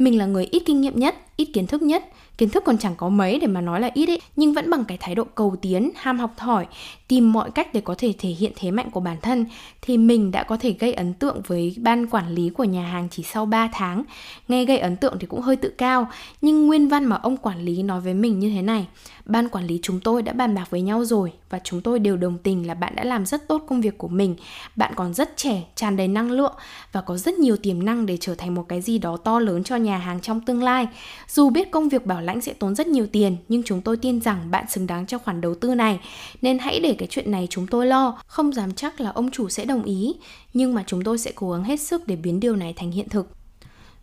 mình 0.00 0.18
là 0.18 0.26
người 0.26 0.48
ít 0.50 0.62
kinh 0.66 0.80
nghiệm 0.80 0.98
nhất 0.98 1.14
ít 1.36 1.44
kiến 1.44 1.66
thức 1.66 1.82
nhất 1.82 2.04
kiến 2.40 2.50
thức 2.50 2.64
còn 2.66 2.78
chẳng 2.78 2.94
có 2.96 3.08
mấy 3.08 3.38
để 3.38 3.46
mà 3.46 3.60
nói 3.60 3.80
là 3.80 3.90
ít 3.94 4.08
ấy, 4.08 4.20
nhưng 4.36 4.54
vẫn 4.54 4.70
bằng 4.70 4.84
cái 4.84 4.98
thái 5.00 5.14
độ 5.14 5.24
cầu 5.24 5.56
tiến, 5.62 5.90
ham 5.96 6.18
học 6.18 6.30
hỏi 6.38 6.66
tìm 7.08 7.32
mọi 7.32 7.50
cách 7.50 7.74
để 7.74 7.80
có 7.80 7.94
thể 7.98 8.14
thể 8.18 8.28
hiện 8.28 8.52
thế 8.56 8.70
mạnh 8.70 8.90
của 8.90 9.00
bản 9.00 9.16
thân, 9.22 9.46
thì 9.82 9.98
mình 9.98 10.30
đã 10.30 10.42
có 10.42 10.56
thể 10.56 10.72
gây 10.72 10.92
ấn 10.92 11.14
tượng 11.14 11.40
với 11.46 11.74
ban 11.78 12.06
quản 12.06 12.34
lý 12.34 12.50
của 12.50 12.64
nhà 12.64 12.86
hàng 12.86 13.08
chỉ 13.10 13.22
sau 13.22 13.46
3 13.46 13.68
tháng. 13.72 14.04
Nghe 14.48 14.64
gây 14.64 14.78
ấn 14.78 14.96
tượng 14.96 15.16
thì 15.20 15.26
cũng 15.26 15.40
hơi 15.40 15.56
tự 15.56 15.68
cao, 15.68 16.08
nhưng 16.40 16.66
nguyên 16.66 16.88
văn 16.88 17.04
mà 17.04 17.16
ông 17.16 17.36
quản 17.36 17.60
lý 17.64 17.82
nói 17.82 18.00
với 18.00 18.14
mình 18.14 18.38
như 18.38 18.50
thế 18.50 18.62
này, 18.62 18.86
ban 19.24 19.48
quản 19.48 19.66
lý 19.66 19.78
chúng 19.82 20.00
tôi 20.00 20.22
đã 20.22 20.32
bàn 20.32 20.54
bạc 20.54 20.70
với 20.70 20.80
nhau 20.80 21.04
rồi, 21.04 21.32
và 21.50 21.60
chúng 21.64 21.80
tôi 21.80 21.98
đều 21.98 22.16
đồng 22.16 22.38
tình 22.38 22.66
là 22.66 22.74
bạn 22.74 22.96
đã 22.96 23.04
làm 23.04 23.26
rất 23.26 23.48
tốt 23.48 23.62
công 23.68 23.80
việc 23.80 23.98
của 23.98 24.08
mình. 24.08 24.36
Bạn 24.76 24.92
còn 24.96 25.14
rất 25.14 25.36
trẻ, 25.36 25.62
tràn 25.76 25.96
đầy 25.96 26.08
năng 26.08 26.30
lượng, 26.30 26.54
và 26.92 27.00
có 27.00 27.16
rất 27.16 27.34
nhiều 27.34 27.56
tiềm 27.56 27.84
năng 27.84 28.06
để 28.06 28.16
trở 28.20 28.34
thành 28.34 28.54
một 28.54 28.64
cái 28.68 28.80
gì 28.80 28.98
đó 28.98 29.16
to 29.16 29.38
lớn 29.38 29.64
cho 29.64 29.76
nhà 29.76 29.98
hàng 29.98 30.20
trong 30.20 30.40
tương 30.40 30.62
lai. 30.62 30.88
Dù 31.28 31.50
biết 31.50 31.70
công 31.70 31.88
việc 31.88 32.06
bảo 32.06 32.20
lãnh 32.30 32.40
sẽ 32.40 32.52
tốn 32.52 32.74
rất 32.74 32.86
nhiều 32.86 33.06
tiền, 33.12 33.36
nhưng 33.48 33.62
chúng 33.62 33.80
tôi 33.80 33.96
tin 33.96 34.20
rằng 34.20 34.50
bạn 34.50 34.64
xứng 34.68 34.86
đáng 34.86 35.06
cho 35.06 35.18
khoản 35.18 35.40
đầu 35.40 35.54
tư 35.54 35.74
này, 35.74 36.00
nên 36.42 36.58
hãy 36.58 36.80
để 36.80 36.94
cái 36.98 37.08
chuyện 37.10 37.30
này 37.30 37.46
chúng 37.50 37.66
tôi 37.66 37.86
lo. 37.86 38.18
Không 38.26 38.52
dám 38.52 38.72
chắc 38.74 39.00
là 39.00 39.10
ông 39.10 39.30
chủ 39.30 39.48
sẽ 39.48 39.64
đồng 39.64 39.84
ý, 39.84 40.14
nhưng 40.54 40.74
mà 40.74 40.84
chúng 40.86 41.04
tôi 41.04 41.18
sẽ 41.18 41.32
cố 41.34 41.52
gắng 41.52 41.64
hết 41.64 41.80
sức 41.80 42.06
để 42.06 42.16
biến 42.16 42.40
điều 42.40 42.56
này 42.56 42.74
thành 42.76 42.90
hiện 42.90 43.08
thực. 43.08 43.39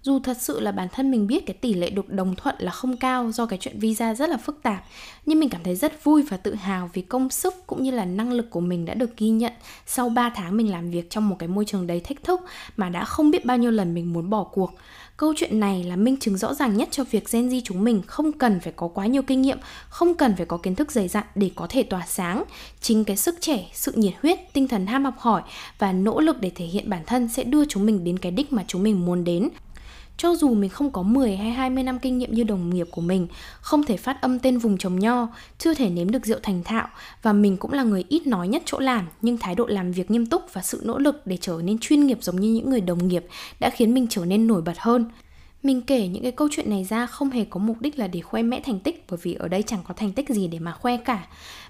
Dù 0.07 0.19
thật 0.19 0.37
sự 0.39 0.59
là 0.59 0.71
bản 0.71 0.87
thân 0.91 1.11
mình 1.11 1.27
biết 1.27 1.45
cái 1.45 1.53
tỷ 1.53 1.73
lệ 1.73 1.89
được 1.89 2.09
đồng 2.09 2.35
thuận 2.35 2.55
là 2.59 2.71
không 2.71 2.97
cao 2.97 3.31
do 3.31 3.45
cái 3.45 3.59
chuyện 3.61 3.79
visa 3.79 4.13
rất 4.13 4.29
là 4.29 4.37
phức 4.37 4.59
tạp 4.63 4.83
Nhưng 5.25 5.39
mình 5.39 5.49
cảm 5.49 5.63
thấy 5.63 5.75
rất 5.75 6.03
vui 6.03 6.23
và 6.23 6.37
tự 6.37 6.55
hào 6.55 6.89
vì 6.93 7.01
công 7.01 7.29
sức 7.29 7.67
cũng 7.67 7.83
như 7.83 7.91
là 7.91 8.05
năng 8.05 8.33
lực 8.33 8.49
của 8.49 8.59
mình 8.59 8.85
đã 8.85 8.93
được 8.93 9.17
ghi 9.17 9.29
nhận 9.29 9.53
Sau 9.85 10.09
3 10.09 10.29
tháng 10.35 10.57
mình 10.57 10.71
làm 10.71 10.91
việc 10.91 11.09
trong 11.09 11.29
một 11.29 11.35
cái 11.39 11.49
môi 11.49 11.65
trường 11.65 11.87
đầy 11.87 11.99
thách 11.99 12.23
thức 12.23 12.39
mà 12.77 12.89
đã 12.89 13.05
không 13.05 13.31
biết 13.31 13.45
bao 13.45 13.57
nhiêu 13.57 13.71
lần 13.71 13.93
mình 13.93 14.13
muốn 14.13 14.29
bỏ 14.29 14.43
cuộc 14.43 14.71
Câu 15.17 15.33
chuyện 15.37 15.59
này 15.59 15.83
là 15.83 15.95
minh 15.95 16.17
chứng 16.17 16.37
rõ 16.37 16.53
ràng 16.53 16.77
nhất 16.77 16.89
cho 16.91 17.03
việc 17.11 17.31
Gen 17.31 17.49
Z 17.49 17.61
chúng 17.63 17.83
mình 17.83 18.01
không 18.07 18.31
cần 18.31 18.59
phải 18.59 18.73
có 18.75 18.87
quá 18.87 19.05
nhiều 19.05 19.21
kinh 19.21 19.41
nghiệm, 19.41 19.57
không 19.89 20.13
cần 20.13 20.35
phải 20.35 20.45
có 20.45 20.57
kiến 20.57 20.75
thức 20.75 20.91
dày 20.91 21.07
dặn 21.07 21.23
để 21.35 21.51
có 21.55 21.67
thể 21.69 21.83
tỏa 21.83 22.03
sáng. 22.07 22.43
Chính 22.81 23.03
cái 23.03 23.17
sức 23.17 23.35
trẻ, 23.39 23.69
sự 23.73 23.91
nhiệt 23.95 24.13
huyết, 24.21 24.39
tinh 24.53 24.67
thần 24.67 24.87
ham 24.87 25.05
học 25.05 25.13
hỏi 25.17 25.41
và 25.79 25.91
nỗ 25.91 26.19
lực 26.19 26.41
để 26.41 26.51
thể 26.55 26.65
hiện 26.65 26.89
bản 26.89 27.01
thân 27.05 27.29
sẽ 27.29 27.43
đưa 27.43 27.65
chúng 27.65 27.85
mình 27.85 28.03
đến 28.03 28.19
cái 28.19 28.31
đích 28.31 28.53
mà 28.53 28.63
chúng 28.67 28.83
mình 28.83 29.05
muốn 29.05 29.23
đến. 29.23 29.49
Cho 30.17 30.35
dù 30.35 30.53
mình 30.53 30.69
không 30.69 30.91
có 30.91 31.01
10 31.03 31.35
hay 31.35 31.51
20 31.51 31.83
năm 31.83 31.99
kinh 31.99 32.17
nghiệm 32.17 32.33
như 32.33 32.43
đồng 32.43 32.69
nghiệp 32.69 32.87
của 32.91 33.01
mình, 33.01 33.27
không 33.61 33.83
thể 33.83 33.97
phát 33.97 34.21
âm 34.21 34.39
tên 34.39 34.57
vùng 34.57 34.77
trồng 34.77 34.99
nho, 34.99 35.27
chưa 35.57 35.73
thể 35.73 35.89
nếm 35.89 36.11
được 36.11 36.25
rượu 36.25 36.39
thành 36.43 36.63
thạo 36.63 36.87
và 37.21 37.33
mình 37.33 37.57
cũng 37.57 37.73
là 37.73 37.83
người 37.83 38.05
ít 38.09 38.27
nói 38.27 38.47
nhất 38.47 38.61
chỗ 38.65 38.79
làm, 38.79 39.07
nhưng 39.21 39.37
thái 39.37 39.55
độ 39.55 39.65
làm 39.65 39.91
việc 39.91 40.11
nghiêm 40.11 40.25
túc 40.25 40.53
và 40.53 40.61
sự 40.61 40.81
nỗ 40.85 40.97
lực 40.97 41.27
để 41.27 41.37
trở 41.41 41.61
nên 41.63 41.77
chuyên 41.77 42.07
nghiệp 42.07 42.17
giống 42.21 42.35
như 42.35 42.53
những 42.53 42.69
người 42.69 42.81
đồng 42.81 43.07
nghiệp 43.07 43.25
đã 43.59 43.69
khiến 43.69 43.93
mình 43.93 44.07
trở 44.09 44.25
nên 44.25 44.47
nổi 44.47 44.61
bật 44.61 44.79
hơn. 44.79 45.05
Mình 45.63 45.81
kể 45.81 46.07
những 46.07 46.23
cái 46.23 46.31
câu 46.31 46.47
chuyện 46.51 46.69
này 46.69 46.83
ra 46.83 47.05
không 47.05 47.29
hề 47.29 47.45
có 47.45 47.59
mục 47.59 47.81
đích 47.81 47.99
là 47.99 48.07
để 48.07 48.21
khoe 48.21 48.41
mẽ 48.41 48.61
thành 48.65 48.79
tích 48.79 49.05
bởi 49.09 49.19
vì 49.23 49.33
ở 49.33 49.47
đây 49.47 49.63
chẳng 49.63 49.79
có 49.87 49.93
thành 49.93 50.13
tích 50.13 50.29
gì 50.29 50.47
để 50.47 50.59
mà 50.59 50.71
khoe 50.71 50.97
cả. 50.97 51.27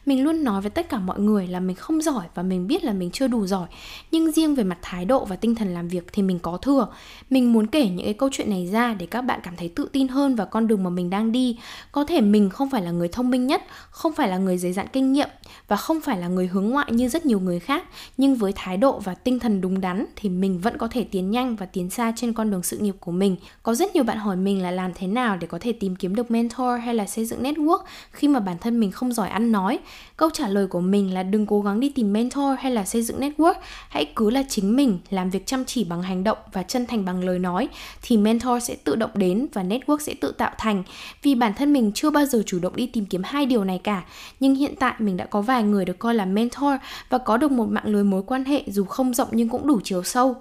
Mình 0.07 0.23
luôn 0.23 0.43
nói 0.43 0.61
với 0.61 0.69
tất 0.69 0.89
cả 0.89 0.99
mọi 0.99 1.19
người 1.19 1.47
là 1.47 1.59
mình 1.59 1.75
không 1.75 2.01
giỏi 2.01 2.25
và 2.35 2.43
mình 2.43 2.67
biết 2.67 2.83
là 2.83 2.93
mình 2.93 3.11
chưa 3.11 3.27
đủ 3.27 3.47
giỏi, 3.47 3.67
nhưng 4.11 4.31
riêng 4.31 4.55
về 4.55 4.63
mặt 4.63 4.77
thái 4.81 5.05
độ 5.05 5.25
và 5.25 5.35
tinh 5.35 5.55
thần 5.55 5.73
làm 5.73 5.87
việc 5.87 6.07
thì 6.13 6.23
mình 6.23 6.39
có 6.39 6.57
thừa. 6.57 6.87
Mình 7.29 7.53
muốn 7.53 7.67
kể 7.67 7.89
những 7.89 8.05
cái 8.05 8.13
câu 8.13 8.29
chuyện 8.31 8.49
này 8.49 8.67
ra 8.71 8.93
để 8.93 9.05
các 9.05 9.21
bạn 9.21 9.39
cảm 9.43 9.55
thấy 9.57 9.69
tự 9.69 9.89
tin 9.93 10.07
hơn 10.07 10.35
vào 10.35 10.47
con 10.47 10.67
đường 10.67 10.83
mà 10.83 10.89
mình 10.89 11.09
đang 11.09 11.31
đi. 11.31 11.57
Có 11.91 12.03
thể 12.03 12.21
mình 12.21 12.49
không 12.49 12.69
phải 12.69 12.81
là 12.81 12.91
người 12.91 13.07
thông 13.07 13.29
minh 13.29 13.47
nhất, 13.47 13.63
không 13.89 14.13
phải 14.13 14.27
là 14.27 14.37
người 14.37 14.57
dày 14.57 14.73
dặn 14.73 14.87
kinh 14.93 15.13
nghiệm 15.13 15.29
và 15.67 15.75
không 15.75 16.01
phải 16.01 16.17
là 16.17 16.27
người 16.27 16.47
hướng 16.47 16.69
ngoại 16.69 16.91
như 16.91 17.09
rất 17.09 17.25
nhiều 17.25 17.39
người 17.39 17.59
khác, 17.59 17.83
nhưng 18.17 18.35
với 18.35 18.51
thái 18.55 18.77
độ 18.77 18.99
và 18.99 19.13
tinh 19.13 19.39
thần 19.39 19.61
đúng 19.61 19.81
đắn 19.81 20.05
thì 20.15 20.29
mình 20.29 20.59
vẫn 20.59 20.77
có 20.77 20.87
thể 20.87 21.03
tiến 21.03 21.31
nhanh 21.31 21.55
và 21.55 21.65
tiến 21.65 21.89
xa 21.89 22.13
trên 22.15 22.33
con 22.33 22.51
đường 22.51 22.63
sự 22.63 22.77
nghiệp 22.77 22.95
của 22.99 23.11
mình. 23.11 23.35
Có 23.63 23.75
rất 23.75 23.95
nhiều 23.95 24.03
bạn 24.03 24.17
hỏi 24.17 24.35
mình 24.35 24.61
là 24.61 24.71
làm 24.71 24.91
thế 24.93 25.07
nào 25.07 25.37
để 25.37 25.47
có 25.47 25.57
thể 25.61 25.71
tìm 25.71 25.95
kiếm 25.95 26.15
được 26.15 26.31
mentor 26.31 26.81
hay 26.83 26.95
là 26.95 27.05
xây 27.05 27.25
dựng 27.25 27.43
network 27.43 27.79
khi 28.11 28.27
mà 28.27 28.39
bản 28.39 28.57
thân 28.61 28.79
mình 28.79 28.91
không 28.91 29.13
giỏi 29.13 29.29
ăn 29.29 29.51
nói. 29.51 29.79
Câu 30.17 30.29
trả 30.33 30.47
lời 30.47 30.67
của 30.67 30.81
mình 30.81 31.13
là 31.13 31.23
đừng 31.23 31.45
cố 31.45 31.61
gắng 31.61 31.79
đi 31.79 31.89
tìm 31.89 32.13
mentor 32.13 32.59
hay 32.59 32.71
là 32.71 32.85
xây 32.85 33.01
dựng 33.01 33.19
network, 33.19 33.53
hãy 33.89 34.05
cứ 34.15 34.29
là 34.29 34.43
chính 34.49 34.75
mình, 34.75 34.99
làm 35.09 35.29
việc 35.29 35.45
chăm 35.45 35.65
chỉ 35.65 35.83
bằng 35.83 36.01
hành 36.01 36.23
động 36.23 36.37
và 36.53 36.63
chân 36.63 36.85
thành 36.85 37.05
bằng 37.05 37.23
lời 37.23 37.39
nói 37.39 37.67
thì 38.01 38.17
mentor 38.17 38.63
sẽ 38.63 38.75
tự 38.75 38.95
động 38.95 39.11
đến 39.13 39.47
và 39.53 39.63
network 39.63 39.99
sẽ 39.99 40.13
tự 40.13 40.31
tạo 40.31 40.51
thành. 40.57 40.83
Vì 41.23 41.35
bản 41.35 41.53
thân 41.53 41.73
mình 41.73 41.91
chưa 41.95 42.09
bao 42.09 42.25
giờ 42.25 42.43
chủ 42.45 42.59
động 42.59 42.75
đi 42.75 42.87
tìm 42.87 43.05
kiếm 43.05 43.21
hai 43.25 43.45
điều 43.45 43.63
này 43.63 43.81
cả, 43.83 44.03
nhưng 44.39 44.55
hiện 44.55 44.75
tại 44.79 44.93
mình 44.99 45.17
đã 45.17 45.25
có 45.25 45.41
vài 45.41 45.63
người 45.63 45.85
được 45.85 45.99
coi 45.99 46.15
là 46.15 46.25
mentor 46.25 46.73
và 47.09 47.17
có 47.17 47.37
được 47.37 47.51
một 47.51 47.65
mạng 47.69 47.87
lưới 47.87 48.03
mối 48.03 48.23
quan 48.27 48.45
hệ 48.45 48.63
dù 48.67 48.85
không 48.85 49.13
rộng 49.13 49.29
nhưng 49.31 49.49
cũng 49.49 49.67
đủ 49.67 49.79
chiều 49.83 50.03
sâu. 50.03 50.35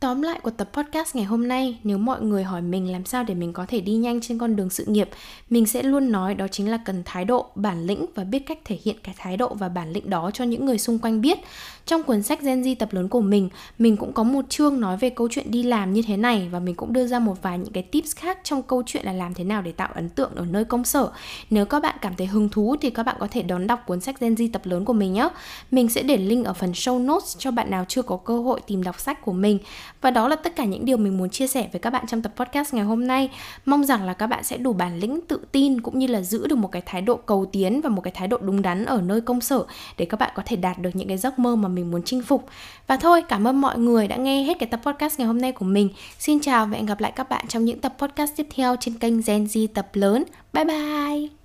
Tóm 0.00 0.22
lại 0.22 0.40
của 0.42 0.50
tập 0.50 0.68
podcast 0.72 1.16
ngày 1.16 1.24
hôm 1.24 1.48
nay, 1.48 1.78
nếu 1.84 1.98
mọi 1.98 2.22
người 2.22 2.44
hỏi 2.44 2.62
mình 2.62 2.92
làm 2.92 3.04
sao 3.04 3.24
để 3.24 3.34
mình 3.34 3.52
có 3.52 3.66
thể 3.68 3.80
đi 3.80 3.92
nhanh 3.92 4.20
trên 4.20 4.38
con 4.38 4.56
đường 4.56 4.70
sự 4.70 4.84
nghiệp, 4.84 5.08
mình 5.50 5.66
sẽ 5.66 5.82
luôn 5.82 6.12
nói 6.12 6.34
đó 6.34 6.48
chính 6.48 6.70
là 6.70 6.78
cần 6.84 7.02
thái 7.04 7.24
độ, 7.24 7.46
bản 7.54 7.86
lĩnh 7.86 8.06
và 8.14 8.24
biết 8.24 8.46
cách 8.46 8.58
thể 8.64 8.78
hiện 8.84 8.96
cái 9.02 9.14
thái 9.18 9.36
độ 9.36 9.54
và 9.54 9.68
bản 9.68 9.92
lĩnh 9.92 10.10
đó 10.10 10.30
cho 10.34 10.44
những 10.44 10.66
người 10.66 10.78
xung 10.78 10.98
quanh 10.98 11.20
biết. 11.20 11.38
Trong 11.86 12.02
cuốn 12.02 12.22
sách 12.22 12.42
Gen 12.42 12.62
Z 12.62 12.74
tập 12.78 12.88
lớn 12.92 13.08
của 13.08 13.20
mình, 13.20 13.48
mình 13.78 13.96
cũng 13.96 14.12
có 14.12 14.22
một 14.22 14.44
chương 14.48 14.80
nói 14.80 14.96
về 14.96 15.10
câu 15.10 15.28
chuyện 15.30 15.50
đi 15.50 15.62
làm 15.62 15.92
như 15.92 16.02
thế 16.02 16.16
này 16.16 16.48
và 16.50 16.58
mình 16.58 16.74
cũng 16.74 16.92
đưa 16.92 17.06
ra 17.06 17.18
một 17.18 17.42
vài 17.42 17.58
những 17.58 17.72
cái 17.72 17.82
tips 17.82 18.16
khác 18.16 18.38
trong 18.44 18.62
câu 18.62 18.82
chuyện 18.86 19.04
là 19.04 19.12
làm 19.12 19.34
thế 19.34 19.44
nào 19.44 19.62
để 19.62 19.72
tạo 19.72 19.88
ấn 19.94 20.08
tượng 20.08 20.34
ở 20.34 20.44
nơi 20.44 20.64
công 20.64 20.84
sở. 20.84 21.10
Nếu 21.50 21.66
các 21.66 21.82
bạn 21.82 21.96
cảm 22.00 22.14
thấy 22.16 22.26
hứng 22.26 22.48
thú 22.48 22.76
thì 22.80 22.90
các 22.90 23.02
bạn 23.02 23.16
có 23.18 23.28
thể 23.30 23.42
đón 23.42 23.66
đọc 23.66 23.80
cuốn 23.86 24.00
sách 24.00 24.20
Gen 24.20 24.34
Z 24.34 24.48
tập 24.52 24.62
lớn 24.64 24.84
của 24.84 24.92
mình 24.92 25.12
nhé. 25.12 25.28
Mình 25.70 25.88
sẽ 25.88 26.02
để 26.02 26.16
link 26.16 26.46
ở 26.46 26.52
phần 26.52 26.72
show 26.72 27.04
notes 27.04 27.38
cho 27.38 27.50
bạn 27.50 27.70
nào 27.70 27.84
chưa 27.88 28.02
có 28.02 28.16
cơ 28.16 28.40
hội 28.40 28.60
tìm 28.66 28.82
đọc 28.82 29.00
sách 29.00 29.24
của 29.24 29.32
mình. 29.32 29.58
Và 30.00 30.10
đó 30.10 30.28
là 30.28 30.36
tất 30.36 30.56
cả 30.56 30.64
những 30.64 30.84
điều 30.84 30.96
mình 30.96 31.18
muốn 31.18 31.30
chia 31.30 31.46
sẻ 31.46 31.68
với 31.72 31.80
các 31.80 31.90
bạn 31.90 32.06
trong 32.06 32.22
tập 32.22 32.32
podcast 32.36 32.74
ngày 32.74 32.84
hôm 32.84 33.06
nay. 33.06 33.30
Mong 33.66 33.84
rằng 33.84 34.04
là 34.04 34.12
các 34.12 34.26
bạn 34.26 34.44
sẽ 34.44 34.56
đủ 34.56 34.72
bản 34.72 34.98
lĩnh, 34.98 35.20
tự 35.28 35.40
tin 35.52 35.80
cũng 35.80 35.98
như 35.98 36.06
là 36.06 36.20
giữ 36.20 36.46
được 36.46 36.56
một 36.56 36.72
cái 36.72 36.82
thái 36.86 37.02
độ 37.02 37.16
cầu 37.16 37.46
tiến 37.52 37.80
và 37.80 37.90
một 37.90 38.00
cái 38.00 38.12
thái 38.16 38.28
độ 38.28 38.38
đúng 38.40 38.62
đắn 38.62 38.84
ở 38.84 39.00
nơi 39.00 39.20
công 39.20 39.40
sở 39.40 39.64
để 39.98 40.04
các 40.04 40.20
bạn 40.20 40.30
có 40.34 40.42
thể 40.46 40.56
đạt 40.56 40.78
được 40.78 40.90
những 40.94 41.08
cái 41.08 41.18
giấc 41.18 41.38
mơ 41.38 41.56
mà 41.56 41.68
mình 41.68 41.90
muốn 41.90 42.02
chinh 42.04 42.22
phục. 42.22 42.46
Và 42.86 42.96
thôi, 42.96 43.22
cảm 43.28 43.46
ơn 43.46 43.60
mọi 43.60 43.78
người 43.78 44.08
đã 44.08 44.16
nghe 44.16 44.42
hết 44.42 44.58
cái 44.58 44.68
tập 44.68 44.80
podcast 44.84 45.18
ngày 45.18 45.26
hôm 45.26 45.40
nay 45.40 45.52
của 45.52 45.64
mình. 45.64 45.88
Xin 46.18 46.40
chào 46.40 46.66
và 46.66 46.76
hẹn 46.76 46.86
gặp 46.86 47.00
lại 47.00 47.12
các 47.16 47.28
bạn 47.28 47.46
trong 47.48 47.64
những 47.64 47.80
tập 47.80 47.94
podcast 47.98 48.36
tiếp 48.36 48.46
theo 48.54 48.76
trên 48.80 48.94
kênh 48.94 49.20
Gen 49.26 49.44
Z 49.44 49.66
tập 49.74 49.88
lớn. 49.92 50.24
Bye 50.52 50.64
bye! 50.64 51.37